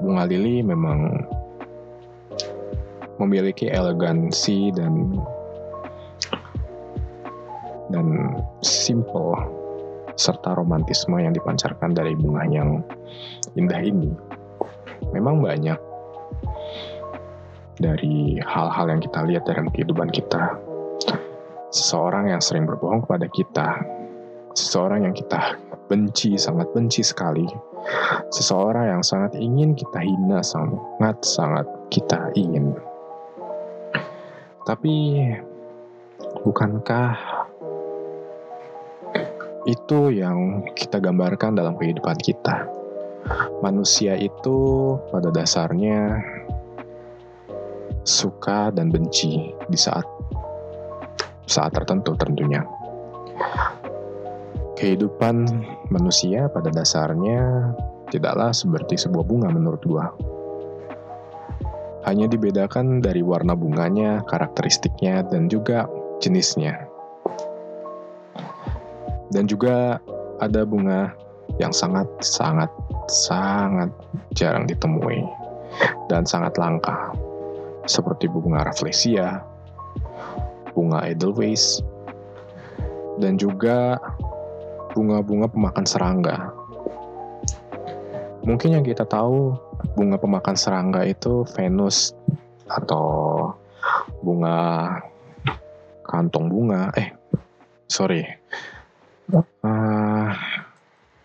bunga 0.00 0.24
lili 0.30 0.62
memang 0.62 1.26
memiliki 3.20 3.68
elegansi 3.68 4.72
dan 4.72 5.18
dan 7.90 8.38
simple 8.62 9.34
serta 10.14 10.54
romantisme 10.54 11.18
yang 11.18 11.34
dipancarkan 11.34 11.90
dari 11.90 12.14
bunga 12.14 12.46
yang 12.48 12.86
indah 13.58 13.82
ini. 13.82 14.14
Memang 15.10 15.42
banyak 15.42 15.89
dari 17.80 18.36
hal-hal 18.44 18.86
yang 18.92 19.00
kita 19.00 19.20
lihat 19.24 19.48
dalam 19.48 19.72
kehidupan 19.72 20.12
kita 20.12 20.60
seseorang 21.70 22.34
yang 22.34 22.42
sering 22.42 22.66
berbohong 22.66 23.06
kepada 23.06 23.30
kita, 23.30 23.68
seseorang 24.58 25.06
yang 25.06 25.14
kita 25.14 25.56
benci, 25.86 26.34
sangat 26.34 26.66
benci 26.74 27.02
sekali, 27.06 27.46
seseorang 28.34 28.98
yang 28.98 29.02
sangat 29.06 29.38
ingin 29.38 29.78
kita 29.78 30.02
hina, 30.02 30.42
sangat-sangat 30.42 31.66
kita 31.90 32.34
ingin. 32.34 32.74
Tapi, 34.66 35.26
bukankah 36.42 37.14
itu 39.66 40.14
yang 40.14 40.66
kita 40.74 40.98
gambarkan 40.98 41.58
dalam 41.58 41.78
kehidupan 41.78 42.18
kita? 42.18 42.66
Manusia 43.62 44.16
itu 44.16 44.58
pada 45.12 45.30
dasarnya 45.30 46.18
suka 48.04 48.72
dan 48.72 48.88
benci 48.88 49.52
di 49.68 49.78
saat 49.78 50.04
saat 51.50 51.74
tertentu 51.74 52.14
tentunya. 52.14 52.62
Kehidupan 54.78 55.44
manusia 55.92 56.48
pada 56.48 56.72
dasarnya 56.72 57.74
tidaklah 58.08 58.54
seperti 58.54 58.96
sebuah 58.96 59.24
bunga 59.26 59.48
menurut 59.52 59.82
gua. 59.84 60.08
Hanya 62.08 62.32
dibedakan 62.32 63.04
dari 63.04 63.20
warna 63.20 63.52
bunganya, 63.52 64.24
karakteristiknya, 64.24 65.20
dan 65.28 65.52
juga 65.52 65.84
jenisnya. 66.24 66.88
Dan 69.28 69.44
juga 69.44 70.00
ada 70.40 70.64
bunga 70.64 71.12
yang 71.60 71.76
sangat 71.76 72.08
sangat 72.24 72.72
sangat 73.10 73.92
jarang 74.32 74.64
ditemui 74.64 75.20
dan 76.08 76.24
sangat 76.24 76.56
langka 76.56 77.12
seperti 77.84 78.28
bunga 78.28 78.66
rafflesia, 78.66 79.44
bunga 80.72 81.06
edelweiss, 81.08 81.80
dan 83.20 83.36
juga 83.36 84.00
bunga-bunga 84.96 85.46
pemakan 85.46 85.86
serangga. 85.86 86.36
Mungkin 88.40 88.80
yang 88.80 88.84
kita 88.84 89.04
tahu 89.04 89.52
bunga 89.94 90.16
pemakan 90.16 90.56
serangga 90.56 91.04
itu 91.04 91.44
Venus 91.52 92.16
atau 92.66 93.52
bunga 94.24 94.88
kantong 96.08 96.48
bunga. 96.48 96.90
Eh, 96.96 97.12
sorry. 97.86 98.24
Uh, 99.30 100.34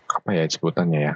apa 0.06 0.28
ya 0.30 0.46
sebutannya 0.46 1.10
ya? 1.10 1.14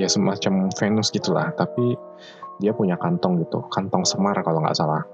Ya 0.00 0.08
semacam 0.08 0.72
Venus 0.72 1.12
gitulah, 1.12 1.52
tapi 1.52 1.92
dia 2.56 2.72
punya 2.72 2.96
kantong 2.96 3.44
gitu, 3.44 3.60
kantong 3.68 4.08
semar 4.08 4.32
kalau 4.40 4.64
nggak 4.64 4.72
salah. 4.72 5.04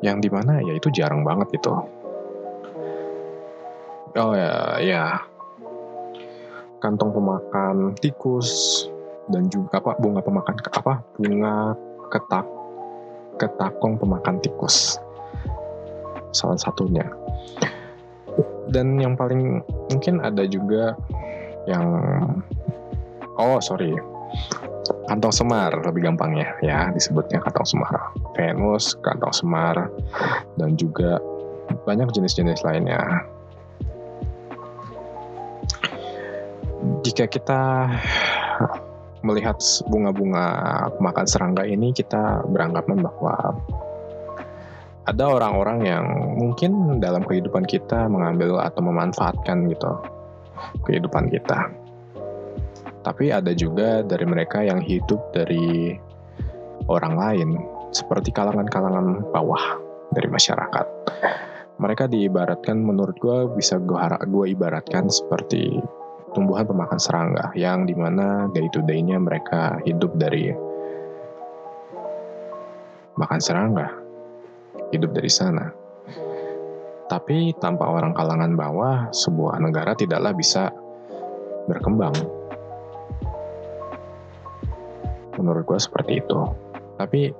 Yang 0.00 0.16
di 0.24 0.28
mana 0.32 0.64
ya 0.64 0.72
itu 0.72 0.88
jarang 0.88 1.28
banget 1.28 1.60
gitu. 1.60 1.76
Oh 4.16 4.32
ya, 4.32 4.80
ya. 4.80 5.20
Kantong 6.80 7.12
pemakan 7.12 7.92
tikus 8.00 8.88
dan 9.28 9.52
juga 9.52 9.76
apa 9.76 10.00
bunga 10.00 10.24
pemakan 10.24 10.56
apa 10.72 11.04
bunga 11.20 11.76
ketak 12.08 12.46
ketakong 13.36 14.00
pemakan 14.00 14.40
tikus. 14.40 14.96
Salah 16.32 16.56
satunya. 16.56 17.04
Dan 18.72 18.96
yang 18.96 19.20
paling 19.20 19.60
mungkin 19.92 20.24
ada 20.24 20.48
juga 20.48 20.96
yang 21.68 21.86
oh 23.36 23.60
sorry. 23.60 23.92
Kantong 25.08 25.32
semar 25.32 25.72
lebih 25.84 26.08
gampangnya. 26.08 26.56
Ya 26.64 26.88
disebutnya 26.92 27.44
kantong 27.44 27.68
semar. 27.68 28.12
Venus 28.32 28.96
kantong 29.04 29.34
semar 29.36 29.76
dan 30.56 30.76
juga 30.80 31.20
banyak 31.84 32.08
jenis-jenis 32.12 32.64
lainnya. 32.64 33.00
Jika 37.04 37.28
kita 37.28 37.88
melihat 39.20 39.58
bunga-bunga 39.90 40.46
makan 41.02 41.26
serangga 41.26 41.66
ini 41.66 41.90
kita 41.90 42.46
beranggapan 42.46 43.02
bahwa 43.02 43.34
ada 45.08 45.24
orang-orang 45.24 45.88
yang 45.88 46.04
mungkin 46.36 47.00
dalam 47.00 47.24
kehidupan 47.24 47.64
kita 47.64 48.06
mengambil 48.12 48.60
atau 48.60 48.84
memanfaatkan 48.84 49.66
gitu 49.72 50.17
kehidupan 50.86 51.30
kita 51.32 51.70
tapi 53.08 53.30
ada 53.32 53.56
juga 53.56 54.04
dari 54.04 54.26
mereka 54.28 54.60
yang 54.60 54.82
hidup 54.82 55.32
dari 55.32 55.96
orang 56.92 57.14
lain, 57.16 57.48
seperti 57.94 58.28
kalangan-kalangan 58.34 59.32
bawah 59.32 59.80
dari 60.12 60.28
masyarakat. 60.28 60.86
Mereka 61.78 62.10
diibaratkan 62.10 62.76
menurut 62.82 63.14
gue 63.22 63.54
bisa 63.54 63.78
gue, 63.78 64.44
ibaratkan 64.50 65.06
seperti 65.06 65.78
tumbuhan 66.34 66.66
pemakan 66.66 67.00
serangga 67.00 67.54
yang 67.54 67.86
di 67.86 67.94
mana 67.94 68.50
day 68.52 68.66
to 68.74 68.82
day-nya 68.84 69.16
mereka 69.16 69.78
hidup 69.86 70.10
dari 70.18 70.50
makan 73.14 73.40
serangga, 73.40 73.88
hidup 74.90 75.14
dari 75.14 75.30
sana. 75.30 75.77
Tapi 77.08 77.56
tanpa 77.56 77.88
orang 77.88 78.12
kalangan 78.12 78.52
bawah, 78.52 79.08
sebuah 79.10 79.56
negara 79.64 79.96
tidaklah 79.96 80.36
bisa 80.36 80.68
berkembang 81.64 82.12
menurut 85.38 85.64
gue 85.64 85.78
seperti 85.78 86.20
itu. 86.20 86.40
Tapi 86.98 87.30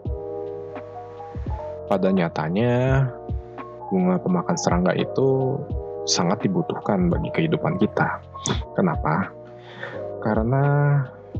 pada 1.91 2.09
nyatanya 2.15 3.05
bunga 3.91 4.17
pemakan 4.23 4.57
serangga 4.57 4.93
itu 4.95 5.59
sangat 6.09 6.41
dibutuhkan 6.47 7.11
bagi 7.13 7.29
kehidupan 7.35 7.77
kita. 7.77 8.23
Kenapa? 8.73 9.29
Karena 10.23 10.65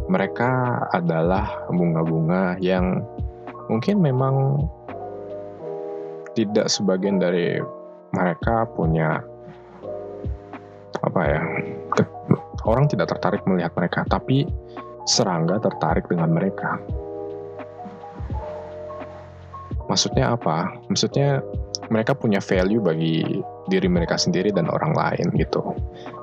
mereka 0.09 0.85
adalah 0.93 1.69
bunga-bunga 1.71 2.61
yang 2.61 3.01
mungkin 3.69 4.01
memang 4.01 4.67
tidak 6.33 6.69
sebagian 6.69 7.21
dari 7.21 7.61
mereka 8.13 8.69
punya 8.73 9.23
apa 10.99 11.21
ya 11.25 11.41
orang 12.67 12.91
tidak 12.91 13.13
tertarik 13.15 13.43
melihat 13.47 13.73
mereka 13.79 14.03
tapi 14.09 14.49
serangga 15.07 15.63
tertarik 15.63 16.05
dengan 16.11 16.33
mereka 16.35 16.81
maksudnya 19.89 20.37
apa 20.37 20.75
maksudnya 20.91 21.41
mereka 21.89 22.13
punya 22.13 22.43
value 22.43 22.83
bagi 22.83 23.25
diri 23.69 23.89
mereka 23.89 24.17
sendiri 24.17 24.53
dan 24.53 24.69
orang 24.69 24.93
lain 24.93 25.33
gitu. 25.37 25.77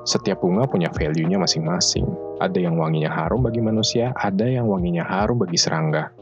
Setiap 0.05 0.41
bunga 0.41 0.69
punya 0.69 0.89
value-nya 0.93 1.41
masing-masing. 1.41 2.05
Ada 2.41 2.61
yang 2.69 2.77
wanginya 2.77 3.09
harum 3.09 3.45
bagi 3.45 3.61
manusia, 3.61 4.13
ada 4.13 4.45
yang 4.45 4.69
wanginya 4.69 5.05
harum 5.05 5.41
bagi 5.41 5.57
serangga. 5.57 6.13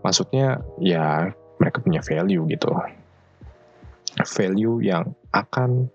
Maksudnya 0.00 0.60
ya 0.80 1.32
mereka 1.60 1.80
punya 1.84 2.00
value 2.00 2.44
gitu. 2.48 2.72
Value 4.22 4.78
yang 4.78 5.10
akan 5.34 5.90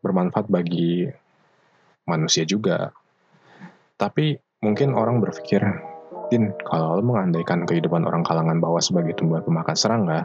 bermanfaat 0.00 0.48
bagi 0.48 1.04
manusia 2.08 2.48
juga. 2.48 2.94
Tapi 4.00 4.38
mungkin 4.64 4.96
orang 4.96 5.20
berpikir, 5.20 5.60
Din, 6.26 6.50
kalau 6.66 6.98
lo 6.98 7.02
mengandaikan 7.04 7.68
kehidupan 7.68 8.02
orang 8.02 8.26
kalangan 8.26 8.58
bawah 8.58 8.82
sebagai 8.82 9.14
tumbuhan 9.14 9.44
pemakan 9.44 9.76
serangga, 9.76 10.20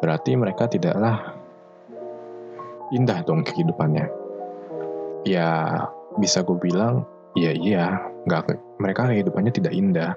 berarti 0.00 0.38
mereka 0.38 0.70
tidaklah 0.70 1.36
indah 2.94 3.20
dong 3.26 3.42
kehidupannya. 3.42 4.06
Ya 5.26 5.82
bisa 6.16 6.46
gue 6.46 6.56
bilang, 6.56 7.04
iya 7.36 7.52
iya, 7.52 7.84
nggak 8.24 8.56
mereka 8.80 9.10
kehidupannya 9.10 9.52
tidak 9.52 9.74
indah. 9.74 10.12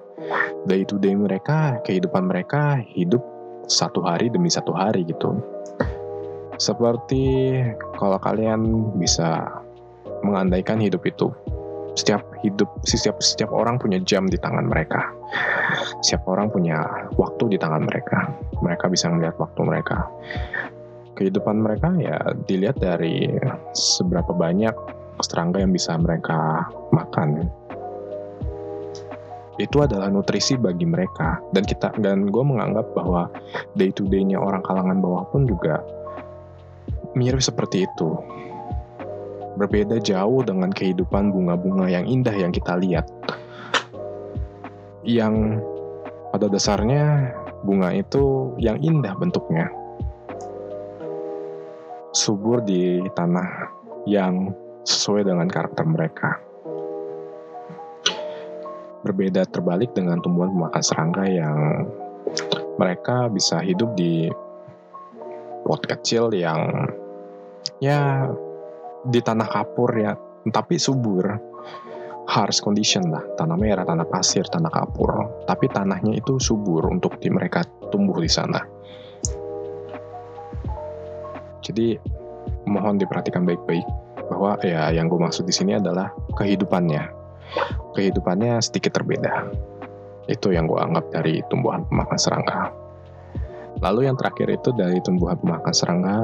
Day 0.63 0.85
to 0.85 0.95
day 1.01 1.15
mereka, 1.15 1.81
kehidupan 1.83 2.29
mereka 2.29 2.79
hidup 2.95 3.38
satu 3.69 4.01
hari 4.01 4.33
demi 4.33 4.49
satu 4.49 4.73
hari 4.73 5.05
gitu. 5.05 5.37
Seperti 6.59 7.55
kalau 7.95 8.19
kalian 8.19 8.91
bisa 8.99 9.47
mengandaikan 10.25 10.81
hidup 10.81 11.07
itu 11.07 11.31
setiap 11.95 12.23
hidup 12.43 12.67
setiap 12.83 13.19
setiap 13.19 13.51
orang 13.51 13.79
punya 13.79 13.99
jam 14.03 14.27
di 14.27 14.35
tangan 14.35 14.67
mereka. 14.67 15.03
Setiap 16.03 16.27
orang 16.31 16.51
punya 16.51 16.79
waktu 17.15 17.55
di 17.55 17.57
tangan 17.59 17.85
mereka. 17.85 18.31
Mereka 18.59 18.91
bisa 18.91 19.07
melihat 19.11 19.35
waktu 19.39 19.61
mereka. 19.63 20.07
Kehidupan 21.15 21.59
mereka 21.59 21.91
ya 21.99 22.15
dilihat 22.47 22.79
dari 22.79 23.27
seberapa 23.75 24.31
banyak 24.31 24.71
serangga 25.19 25.59
yang 25.59 25.75
bisa 25.75 25.99
mereka 25.99 26.63
makan 26.95 27.51
itu 29.59 29.83
adalah 29.83 30.07
nutrisi 30.07 30.55
bagi 30.55 30.87
mereka 30.87 31.43
dan 31.51 31.67
kita 31.67 31.91
dan 31.99 32.31
gue 32.31 32.43
menganggap 32.43 32.95
bahwa 32.95 33.27
day 33.75 33.91
to 33.91 34.07
day-nya 34.07 34.39
orang 34.39 34.63
kalangan 34.63 35.03
bawah 35.03 35.27
pun 35.29 35.43
juga 35.43 35.83
mirip 37.13 37.43
seperti 37.43 37.83
itu 37.83 38.15
berbeda 39.59 39.99
jauh 39.99 40.39
dengan 40.39 40.71
kehidupan 40.71 41.35
bunga-bunga 41.35 41.91
yang 41.91 42.07
indah 42.07 42.31
yang 42.31 42.55
kita 42.55 42.79
lihat. 42.79 43.03
Yang 45.03 45.59
pada 46.31 46.47
dasarnya 46.47 47.35
bunga 47.67 47.91
itu 47.91 48.55
yang 48.55 48.79
indah 48.79 49.11
bentuknya. 49.19 49.67
Subur 52.15 52.63
di 52.63 53.03
tanah 53.11 53.67
yang 54.07 54.55
sesuai 54.87 55.27
dengan 55.27 55.51
karakter 55.51 55.83
mereka. 55.83 56.39
Berbeda 59.09 59.41
terbalik 59.49 59.97
dengan 59.97 60.21
tumbuhan 60.21 60.53
pemakan 60.53 60.83
serangga 60.85 61.25
yang 61.25 61.89
mereka 62.77 63.25
bisa 63.25 63.57
hidup 63.57 63.97
di 63.97 64.29
pot 65.65 65.81
kecil 65.81 66.29
yang 66.29 66.85
ya 67.81 68.29
di 69.09 69.17
tanah 69.17 69.49
kapur 69.49 69.89
ya, 69.97 70.13
tapi 70.53 70.77
subur. 70.77 71.25
Harsh 72.29 72.61
condition 72.61 73.09
lah, 73.09 73.25
tanah 73.41 73.57
merah, 73.57 73.81
tanah 73.81 74.05
pasir, 74.05 74.45
tanah 74.45 74.69
kapur. 74.69 75.09
Tapi 75.49 75.65
tanahnya 75.73 76.13
itu 76.13 76.37
subur 76.37 76.85
untuk 76.85 77.17
di 77.17 77.33
mereka 77.33 77.65
tumbuh 77.89 78.21
di 78.21 78.29
sana. 78.29 78.61
Jadi 81.65 81.97
mohon 82.69 83.01
diperhatikan 83.01 83.41
baik-baik 83.41 83.81
bahwa 84.29 84.61
ya 84.61 84.93
yang 84.93 85.09
gue 85.09 85.17
maksud 85.17 85.49
di 85.49 85.53
sini 85.57 85.81
adalah 85.81 86.13
kehidupannya. 86.37 87.18
Kehidupannya 87.97 88.61
sedikit 88.61 88.97
berbeda. 88.99 89.49
Itu 90.29 90.53
yang 90.53 90.69
gue 90.69 90.77
anggap 90.77 91.09
dari 91.09 91.41
tumbuhan 91.49 91.85
pemakan 91.89 92.19
serangga. 92.19 92.69
Lalu 93.79 94.11
yang 94.11 94.17
terakhir 94.19 94.47
itu 94.51 94.69
dari 94.75 94.99
tumbuhan 95.01 95.39
pemakan 95.39 95.73
serangga 95.73 96.17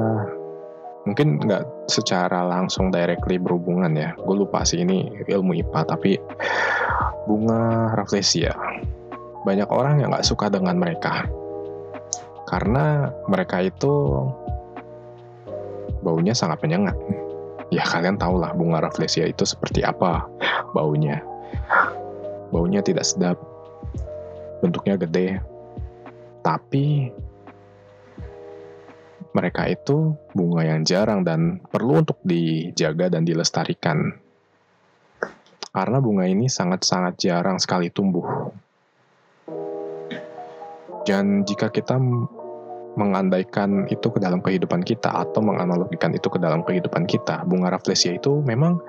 mungkin 1.06 1.38
nggak 1.38 1.86
secara 1.86 2.42
langsung 2.42 2.90
directly 2.90 3.38
berhubungan 3.38 3.94
ya 3.94 4.10
gue 4.18 4.34
lupa 4.34 4.66
sih 4.66 4.82
ini 4.82 5.06
ilmu 5.30 5.54
IPA 5.62 5.80
tapi 5.86 6.18
bunga 7.30 7.94
rafflesia 7.94 8.50
banyak 9.46 9.70
orang 9.70 10.02
yang 10.02 10.10
nggak 10.10 10.26
suka 10.26 10.50
dengan 10.50 10.74
mereka 10.74 11.30
karena 12.50 13.14
mereka 13.30 13.62
itu 13.62 14.26
baunya 16.02 16.34
sangat 16.34 16.58
menyengat 16.66 16.98
ya 17.74 17.82
kalian 17.82 18.18
tau 18.18 18.38
lah 18.38 18.54
bunga 18.54 18.82
rafflesia 18.84 19.26
itu 19.26 19.42
seperti 19.42 19.82
apa 19.82 20.26
baunya 20.70 21.22
baunya 22.54 22.80
tidak 22.82 23.02
sedap 23.02 23.38
bentuknya 24.62 24.94
gede 24.96 25.42
tapi 26.46 27.10
mereka 29.36 29.68
itu 29.68 30.16
bunga 30.32 30.64
yang 30.64 30.80
jarang 30.80 31.20
dan 31.20 31.60
perlu 31.60 32.00
untuk 32.00 32.16
dijaga 32.24 33.12
dan 33.12 33.28
dilestarikan. 33.28 34.16
Karena 35.76 36.00
bunga 36.00 36.24
ini 36.24 36.48
sangat-sangat 36.48 37.20
jarang 37.20 37.60
sekali 37.60 37.92
tumbuh. 37.92 38.24
Dan 41.04 41.44
jika 41.44 41.68
kita 41.68 42.00
mengandaikan 42.96 43.84
itu 43.92 44.08
ke 44.08 44.18
dalam 44.18 44.40
kehidupan 44.40 44.80
kita 44.82 45.12
atau 45.12 45.44
menganalogikan 45.44 46.10
itu 46.16 46.32
ke 46.32 46.40
dalam 46.40 46.64
kehidupan 46.64 47.04
kita, 47.04 47.44
bunga 47.44 47.76
rafflesia 47.76 48.16
itu 48.16 48.40
memang 48.42 48.80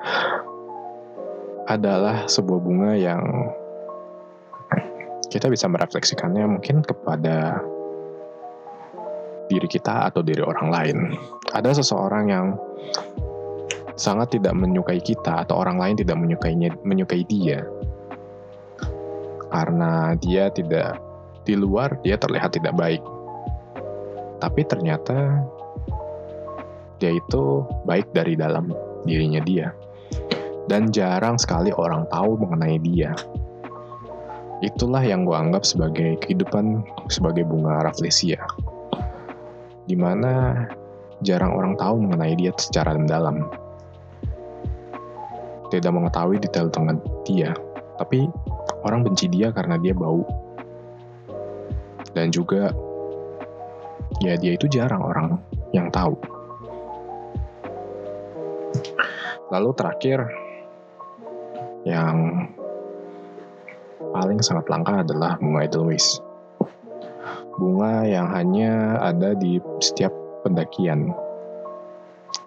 adalah 1.67 2.23
sebuah 2.25 2.59
bunga 2.63 2.95
yang 2.95 3.21
kita 5.27 5.51
bisa 5.51 5.67
merefleksikannya 5.67 6.47
mungkin 6.47 6.79
kepada 6.87 7.59
diri 9.51 9.67
kita 9.67 10.07
atau 10.11 10.23
diri 10.23 10.39
orang 10.39 10.67
lain. 10.71 10.97
Ada 11.51 11.83
seseorang 11.83 12.25
yang 12.31 12.55
sangat 13.99 14.39
tidak 14.39 14.55
menyukai 14.55 15.03
kita 15.03 15.43
atau 15.43 15.59
orang 15.59 15.79
lain 15.83 15.95
tidak 15.99 16.15
menyukainya 16.15 16.71
menyukai 16.87 17.27
dia. 17.27 17.67
Karena 19.51 20.15
dia 20.19 20.47
tidak 20.51 20.99
di 21.47 21.55
luar 21.55 21.95
dia 22.03 22.19
terlihat 22.19 22.59
tidak 22.59 22.75
baik 22.75 22.99
tapi 24.37 24.61
ternyata 24.65 25.43
dia 26.97 27.13
itu 27.13 27.65
baik 27.85 28.09
dari 28.13 28.33
dalam 28.33 28.73
dirinya 29.05 29.41
dia 29.41 29.73
dan 30.67 30.89
jarang 30.91 31.37
sekali 31.37 31.69
orang 31.75 32.09
tahu 32.09 32.37
mengenai 32.41 32.77
dia 32.81 33.13
itulah 34.65 35.05
yang 35.05 35.21
gue 35.23 35.37
anggap 35.37 35.61
sebagai 35.61 36.17
kehidupan 36.25 36.81
sebagai 37.07 37.45
bunga 37.45 37.85
rafflesia 37.85 38.41
di 39.87 39.95
mana 39.95 40.67
jarang 41.25 41.55
orang 41.55 41.73
tahu 41.79 42.05
mengenai 42.05 42.37
dia 42.37 42.51
secara 42.59 42.93
mendalam. 42.93 43.47
Tidak 45.67 45.91
mengetahui 45.91 46.39
detail 46.39 46.71
tentang 46.71 47.01
dia, 47.27 47.51
tapi 47.99 48.29
orang 48.85 49.03
benci 49.03 49.27
dia 49.27 49.51
karena 49.51 49.75
dia 49.81 49.91
bau. 49.91 50.23
Dan 52.15 52.31
juga, 52.31 52.71
ya 54.23 54.35
dia 54.39 54.55
itu 54.55 54.65
jarang 54.69 55.03
orang 55.03 55.37
yang 55.71 55.91
tahu. 55.91 56.15
Lalu 59.47 59.69
terakhir, 59.79 60.19
yang 61.87 62.47
paling 64.11 64.43
sangat 64.43 64.67
langka 64.67 65.07
adalah 65.07 65.39
bunga 65.39 65.63
Edelweiss 65.63 66.19
bunga 67.57 68.05
yang 68.05 68.29
hanya 68.29 69.01
ada 69.01 69.33
di 69.33 69.57
setiap 69.81 70.13
pendakian. 70.45 71.11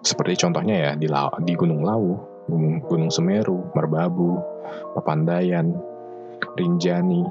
Seperti 0.01 0.39
contohnya 0.41 0.89
ya 0.89 0.91
di, 0.95 1.05
di 1.45 1.53
Gunung 1.53 1.83
Lawu, 1.83 2.15
Gunung, 2.47 2.81
Gunung 2.87 3.11
Semeru, 3.11 3.61
Merbabu, 3.75 4.39
Papandayan, 4.97 5.75
rinjani. 6.57 7.27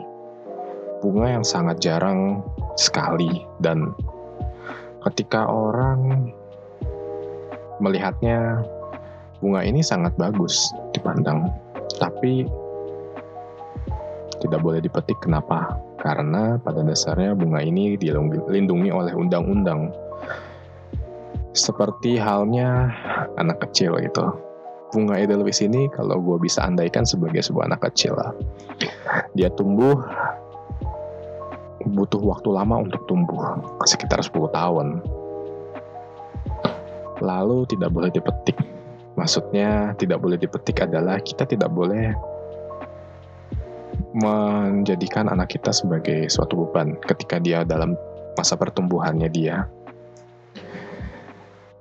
Bunga 1.00 1.40
yang 1.40 1.44
sangat 1.44 1.80
jarang 1.80 2.44
sekali 2.76 3.48
dan 3.64 3.96
ketika 5.08 5.48
orang 5.48 6.32
melihatnya 7.80 8.60
bunga 9.40 9.64
ini 9.64 9.80
sangat 9.80 10.12
bagus 10.20 10.68
dipandang. 10.92 11.48
Tapi 11.96 12.44
tidak 14.40 14.60
boleh 14.60 14.80
dipetik. 14.80 15.16
Kenapa? 15.20 15.76
Karena 16.00 16.56
pada 16.60 16.80
dasarnya 16.80 17.36
bunga 17.36 17.60
ini 17.60 17.96
dilindungi 17.96 18.88
oleh 18.92 19.12
undang-undang. 19.12 19.92
Seperti 21.52 22.16
halnya 22.16 22.88
anak 23.36 23.60
kecil 23.68 23.98
gitu. 24.00 24.32
Bunga 24.90 25.18
edelweiss 25.18 25.62
ini 25.62 25.86
kalau 25.92 26.18
gue 26.18 26.36
bisa 26.42 26.66
andaikan 26.66 27.06
sebagai 27.06 27.42
sebuah 27.44 27.70
anak 27.70 27.90
kecil 27.90 28.16
lah. 28.16 28.32
Dia 29.38 29.52
tumbuh 29.54 30.02
butuh 31.92 32.22
waktu 32.22 32.48
lama 32.54 32.86
untuk 32.86 33.02
tumbuh, 33.10 33.58
sekitar 33.84 34.22
10 34.22 34.50
tahun. 34.54 35.02
Lalu 37.20 37.68
tidak 37.68 37.90
boleh 37.92 38.08
dipetik. 38.08 38.56
Maksudnya 39.18 39.92
tidak 40.00 40.22
boleh 40.24 40.40
dipetik 40.40 40.80
adalah 40.80 41.20
kita 41.20 41.44
tidak 41.44 41.68
boleh 41.68 42.16
menjadikan 44.16 45.30
anak 45.30 45.54
kita 45.54 45.70
sebagai 45.70 46.26
suatu 46.32 46.66
beban 46.66 46.98
ketika 47.04 47.38
dia 47.38 47.62
dalam 47.62 47.94
masa 48.34 48.56
pertumbuhannya 48.56 49.28
dia. 49.28 49.68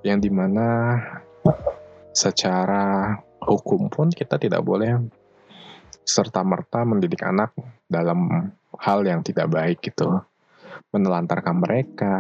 Yang 0.03 0.29
di 0.29 0.31
mana 0.31 0.99
secara 2.11 3.15
hukum 3.43 3.87
pun 3.87 4.11
kita 4.11 4.35
tidak 4.35 4.61
boleh 4.61 4.99
serta-merta 6.03 6.83
mendidik 6.83 7.21
anak 7.21 7.53
dalam 7.85 8.51
hal 8.79 9.03
yang 9.03 9.21
tidak 9.21 9.51
baik 9.51 9.83
gitu. 9.83 10.23
Menelantarkan 10.95 11.55
mereka, 11.59 12.15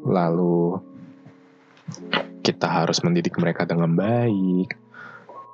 lalu 0.00 0.80
kita 2.40 2.70
harus 2.70 3.02
mendidik 3.02 3.36
mereka 3.36 3.66
dengan 3.68 3.90
baik. 3.92 4.78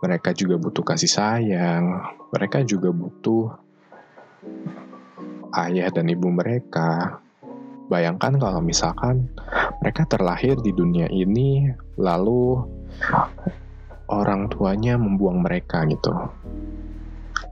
Mereka 0.01 0.33
juga 0.33 0.57
butuh 0.57 0.85
kasih 0.85 1.11
sayang, 1.11 1.85
mereka 2.33 2.65
juga 2.65 2.89
butuh 2.93 3.53
ayah 5.57 5.89
dan 5.93 6.09
ibu 6.09 6.29
mereka. 6.31 7.21
Bayangkan 7.91 8.39
kalau 8.39 8.63
misalkan 8.63 9.29
mereka 9.83 10.07
terlahir 10.07 10.57
di 10.63 10.71
dunia 10.71 11.11
ini, 11.11 11.69
lalu 11.99 12.63
orang 14.09 14.47
tuanya 14.49 14.95
membuang 14.95 15.43
mereka 15.43 15.83
gitu 15.91 16.15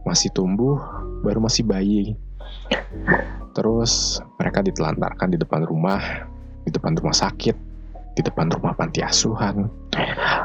masih 0.08 0.32
tumbuh, 0.32 0.80
baru 1.22 1.42
masih 1.42 1.64
bayi. 1.66 2.14
Terus 3.52 4.22
mereka 4.38 4.62
ditelantarkan 4.62 5.34
di 5.34 5.38
depan 5.38 5.66
rumah, 5.66 6.00
di 6.62 6.70
depan 6.70 6.94
rumah 6.94 7.16
sakit, 7.16 7.56
di 8.14 8.22
depan 8.22 8.50
rumah 8.54 8.74
panti 8.74 9.02
asuhan, 9.02 9.66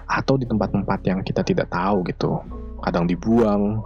atau 0.09 0.35
di 0.37 0.45
tempat-tempat 0.49 0.99
yang 1.05 1.19
kita 1.21 1.45
tidak 1.45 1.69
tahu 1.69 2.01
gitu. 2.09 2.41
Kadang 2.81 3.05
dibuang, 3.05 3.79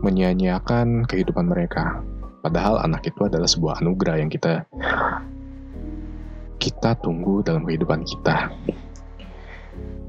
menyia-nyiakan 0.00 1.04
kehidupan 1.06 1.46
mereka. 1.46 2.00
Padahal 2.40 2.80
anak 2.80 3.04
itu 3.04 3.20
adalah 3.28 3.44
sebuah 3.44 3.84
anugerah 3.84 4.16
yang 4.16 4.32
kita 4.32 4.64
kita 6.60 6.92
tunggu 7.00 7.40
dalam 7.40 7.64
kehidupan 7.64 8.04
kita 8.04 8.52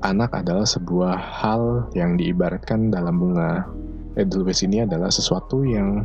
anak 0.01 0.33
adalah 0.33 0.65
sebuah 0.65 1.15
hal 1.17 1.93
yang 1.93 2.17
diibaratkan 2.17 2.89
dalam 2.89 3.21
bunga. 3.21 3.69
Edelweiss 4.19 4.65
ini 4.65 4.83
adalah 4.83 5.07
sesuatu 5.07 5.63
yang 5.63 6.03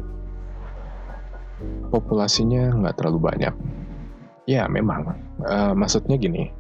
populasinya 1.90 2.70
nggak 2.76 2.96
terlalu 3.02 3.18
banyak. 3.18 3.54
Ya 4.46 4.70
memang, 4.70 5.11
uh, 5.42 5.74
maksudnya 5.74 6.14
gini, 6.14 6.54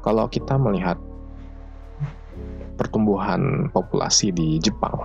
kalau 0.00 0.24
kita 0.30 0.56
melihat 0.56 0.96
pertumbuhan 2.80 3.68
populasi 3.76 4.32
di 4.32 4.56
Jepang, 4.56 5.04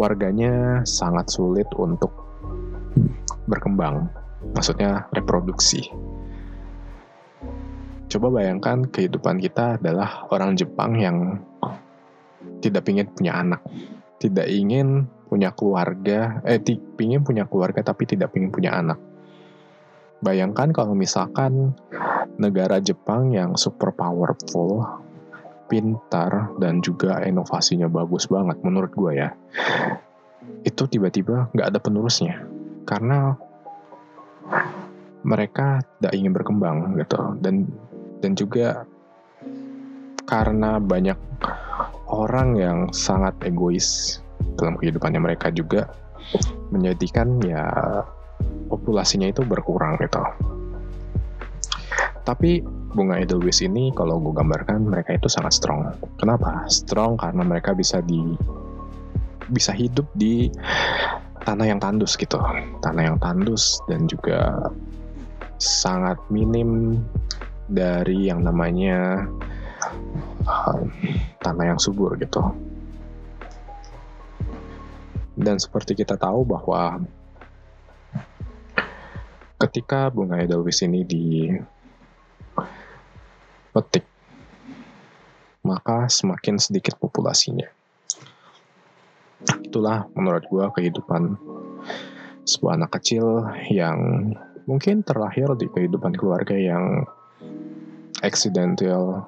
warganya 0.00 0.80
sangat 0.88 1.28
sulit 1.28 1.68
untuk 1.76 2.08
berkembang, 3.44 4.08
maksudnya 4.56 5.04
reproduksi 5.12 5.92
Coba 8.08 8.40
bayangkan 8.40 8.88
kehidupan 8.88 9.36
kita 9.36 9.76
adalah 9.76 10.24
orang 10.32 10.56
Jepang 10.56 10.96
yang 10.96 11.44
tidak 12.64 12.88
ingin 12.88 13.04
punya 13.12 13.36
anak, 13.36 13.60
tidak 14.16 14.48
ingin 14.48 15.04
punya 15.28 15.52
keluarga, 15.52 16.40
eh 16.48 16.56
ingin 16.96 17.20
punya 17.20 17.44
keluarga 17.44 17.84
tapi 17.84 18.08
tidak 18.08 18.32
ingin 18.32 18.48
punya 18.48 18.72
anak. 18.80 18.96
Bayangkan 20.24 20.72
kalau 20.72 20.96
misalkan 20.96 21.76
negara 22.40 22.80
Jepang 22.80 23.28
yang 23.36 23.60
super 23.60 23.92
powerful, 23.92 24.88
pintar, 25.68 26.56
dan 26.56 26.80
juga 26.80 27.20
inovasinya 27.22 27.92
bagus 27.92 28.24
banget 28.24 28.56
menurut 28.64 28.90
gue 28.96 29.20
ya, 29.20 29.36
itu 30.64 30.82
tiba-tiba 30.88 31.52
nggak 31.52 31.76
ada 31.76 31.78
penerusnya. 31.78 32.40
Karena 32.88 33.36
mereka 35.28 35.84
tidak 36.00 36.12
ingin 36.16 36.32
berkembang 36.32 36.96
gitu 36.96 37.36
dan 37.44 37.68
dan 38.20 38.34
juga 38.34 38.86
karena 40.28 40.76
banyak 40.76 41.16
orang 42.08 42.56
yang 42.56 42.78
sangat 42.92 43.32
egois 43.44 44.20
dalam 44.60 44.76
kehidupannya 44.76 45.20
mereka 45.22 45.48
juga 45.52 45.88
menjadikan 46.68 47.40
ya 47.40 47.64
populasinya 48.68 49.28
itu 49.32 49.40
berkurang 49.44 49.96
gitu. 50.02 50.20
Tapi 52.28 52.60
bunga 52.92 53.16
edelweiss 53.16 53.64
ini 53.64 53.88
kalau 53.96 54.20
gue 54.20 54.36
gambarkan 54.36 54.84
mereka 54.84 55.16
itu 55.16 55.32
sangat 55.32 55.56
strong. 55.56 55.96
Kenapa? 56.20 56.68
Strong 56.68 57.16
karena 57.16 57.40
mereka 57.40 57.72
bisa 57.72 58.04
di 58.04 58.36
bisa 59.48 59.72
hidup 59.72 60.04
di 60.12 60.52
tanah 61.48 61.64
yang 61.64 61.80
tandus 61.80 62.20
gitu. 62.20 62.36
Tanah 62.84 63.02
yang 63.08 63.16
tandus 63.16 63.80
dan 63.88 64.04
juga 64.04 64.68
sangat 65.56 66.20
minim 66.28 67.00
dari 67.68 68.32
yang 68.32 68.40
namanya 68.40 69.28
uh, 70.48 70.80
tanah 71.44 71.76
yang 71.76 71.80
subur 71.80 72.16
gitu. 72.16 72.40
Dan 75.38 75.60
seperti 75.62 75.94
kita 75.94 76.18
tahu 76.18 76.42
bahwa 76.42 76.98
ketika 79.62 80.10
bunga 80.10 80.42
edelweiss 80.42 80.82
ini 80.82 81.06
dipetik, 81.06 81.68
maka 85.62 86.10
semakin 86.10 86.58
sedikit 86.58 86.98
populasinya. 86.98 87.70
Itulah 89.62 90.10
menurut 90.18 90.42
gue 90.50 90.66
kehidupan 90.74 91.38
sebuah 92.42 92.80
anak 92.80 92.98
kecil 92.98 93.46
yang 93.70 94.32
mungkin 94.66 95.06
terlahir 95.06 95.54
di 95.54 95.70
kehidupan 95.70 96.16
keluarga 96.18 96.56
yang 96.56 97.06
accidental 98.22 99.26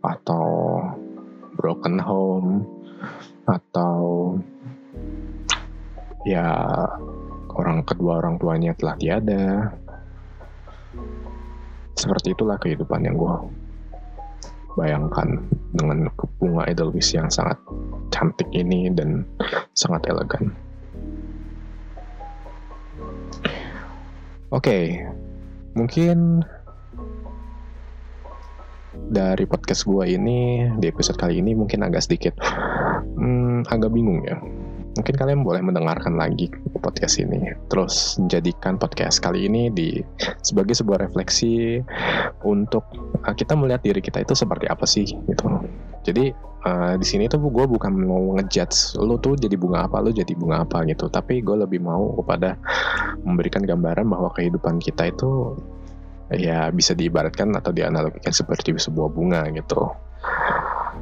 atau 0.00 0.80
broken 1.60 2.00
home 2.00 2.64
atau 3.44 4.34
ya 6.24 6.56
orang 7.52 7.84
kedua 7.84 8.20
orang 8.20 8.40
tuanya 8.40 8.72
telah 8.76 8.96
tiada 8.96 9.44
seperti 11.96 12.32
itulah 12.32 12.56
kehidupan 12.56 13.04
yang 13.04 13.16
gue 13.16 13.34
bayangkan 14.78 15.42
dengan 15.74 16.08
bunga 16.38 16.64
edelweiss 16.70 17.12
yang 17.12 17.28
sangat 17.28 17.58
cantik 18.14 18.46
ini 18.54 18.90
dan 18.92 19.26
sangat 19.74 20.06
elegan. 20.10 20.54
Oke, 24.50 24.66
okay, 24.66 24.84
mungkin 25.78 26.42
dari 29.10 29.46
podcast 29.46 29.86
gue 29.86 30.04
ini 30.16 30.66
di 30.78 30.86
episode 30.90 31.18
kali 31.18 31.38
ini 31.38 31.54
mungkin 31.54 31.86
agak 31.86 32.06
sedikit 32.06 32.34
hmm, 33.16 33.70
agak 33.70 33.90
bingung 33.94 34.22
ya. 34.26 34.38
Mungkin 34.90 35.14
kalian 35.14 35.46
boleh 35.46 35.62
mendengarkan 35.62 36.18
lagi 36.18 36.50
podcast 36.82 37.22
ini, 37.22 37.54
terus 37.70 38.18
menjadikan 38.18 38.74
podcast 38.74 39.22
kali 39.22 39.46
ini 39.46 39.70
di 39.70 40.02
sebagai 40.42 40.74
sebuah 40.74 41.06
refleksi 41.06 41.78
untuk 42.42 42.82
uh, 43.22 43.30
kita 43.30 43.54
melihat 43.54 43.86
diri 43.86 44.02
kita 44.02 44.26
itu 44.26 44.34
seperti 44.34 44.66
apa 44.66 44.82
sih 44.90 45.06
gitu. 45.06 45.46
Jadi 46.02 46.34
uh, 46.66 46.98
di 46.98 47.06
sini 47.06 47.30
tuh 47.30 47.38
gue 47.38 47.64
bukan 47.70 47.92
mau 48.02 48.34
ngejudge 48.34 48.98
lo 48.98 49.14
tuh 49.22 49.38
jadi 49.38 49.54
bunga 49.54 49.86
apa, 49.86 50.02
lo 50.02 50.10
jadi 50.10 50.34
bunga 50.34 50.66
apa 50.66 50.82
gitu, 50.90 51.06
tapi 51.06 51.38
gue 51.38 51.54
lebih 51.54 51.78
mau 51.78 52.10
kepada 52.18 52.58
memberikan 53.22 53.62
gambaran 53.62 54.10
bahwa 54.10 54.34
kehidupan 54.34 54.82
kita 54.82 55.14
itu 55.14 55.54
ya 56.34 56.70
bisa 56.70 56.94
diibaratkan 56.94 57.50
atau 57.58 57.74
dianalogikan 57.74 58.30
seperti 58.30 58.74
sebuah 58.78 59.10
bunga 59.10 59.42
gitu. 59.54 59.90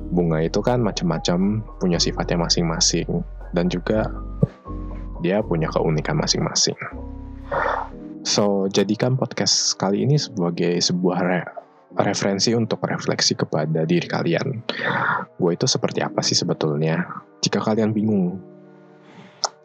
bunga 0.09 0.41
itu 0.41 0.65
kan 0.65 0.81
macam-macam 0.81 1.61
punya 1.77 2.01
sifatnya 2.01 2.41
masing-masing 2.41 3.21
dan 3.53 3.69
juga 3.69 4.09
dia 5.21 5.45
punya 5.45 5.69
keunikan 5.69 6.17
masing-masing. 6.17 6.79
So, 8.25 8.73
jadikan 8.73 9.21
podcast 9.21 9.77
kali 9.77 10.09
ini 10.09 10.17
sebagai 10.17 10.81
sebuah 10.81 11.19
re 11.21 11.41
referensi 11.97 12.53
untuk 12.53 12.85
refleksi 12.85 13.33
kepada 13.37 13.89
diri 13.89 14.05
kalian. 14.05 14.65
Gue 15.41 15.57
itu 15.57 15.65
seperti 15.65 16.05
apa 16.05 16.21
sih 16.21 16.37
sebetulnya? 16.37 17.05
Jika 17.41 17.65
kalian 17.65 17.97
bingung, 17.97 18.37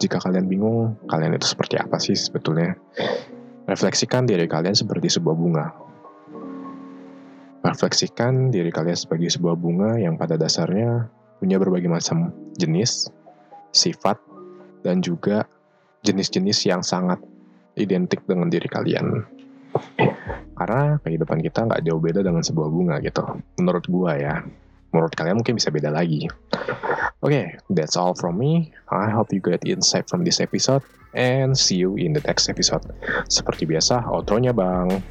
jika 0.00 0.20
kalian 0.20 0.48
bingung, 0.48 0.96
kalian 1.08 1.36
itu 1.36 1.46
seperti 1.46 1.76
apa 1.76 2.00
sih 2.00 2.16
sebetulnya? 2.16 2.74
Refleksikan 3.64 4.28
diri 4.28 4.44
kalian 4.44 4.76
seperti 4.76 5.08
sebuah 5.08 5.36
bunga. 5.36 5.66
Refleksikan 7.64 8.52
diri 8.52 8.68
kalian 8.68 8.92
sebagai 8.92 9.32
sebuah 9.32 9.56
bunga 9.56 9.96
yang 9.96 10.20
pada 10.20 10.36
dasarnya 10.36 11.08
punya 11.40 11.56
berbagai 11.56 11.88
macam 11.88 12.28
jenis, 12.60 13.08
sifat, 13.72 14.20
dan 14.84 15.00
juga 15.00 15.48
jenis-jenis 16.04 16.68
yang 16.68 16.84
sangat 16.84 17.16
identik 17.80 18.20
dengan 18.28 18.52
diri 18.52 18.68
kalian. 18.68 19.24
Karena 20.60 21.00
kehidupan 21.00 21.40
kita 21.40 21.64
nggak 21.64 21.88
jauh 21.88 22.04
beda 22.04 22.20
dengan 22.20 22.44
sebuah 22.44 22.68
bunga 22.68 23.00
gitu. 23.00 23.24
Menurut 23.56 23.88
gua 23.88 24.12
ya. 24.20 24.44
Menurut 24.92 25.16
kalian 25.16 25.40
mungkin 25.40 25.56
bisa 25.56 25.72
beda 25.72 25.88
lagi. 25.88 26.28
Oke, 27.24 27.32
okay, 27.32 27.46
that's 27.72 27.96
all 27.96 28.12
from 28.12 28.36
me. 28.36 28.76
I 28.92 29.08
hope 29.08 29.32
you 29.32 29.40
get 29.40 29.64
insight 29.64 30.04
from 30.12 30.28
this 30.28 30.36
episode 30.44 30.84
and 31.14 31.56
see 31.56 31.76
you 31.76 31.96
in 31.96 32.12
the 32.12 32.22
next 32.26 32.50
episode. 32.50 32.82
Seperti 33.30 33.66
biasa, 33.66 34.04
outro-nya 34.06 34.54
bang. 34.54 35.02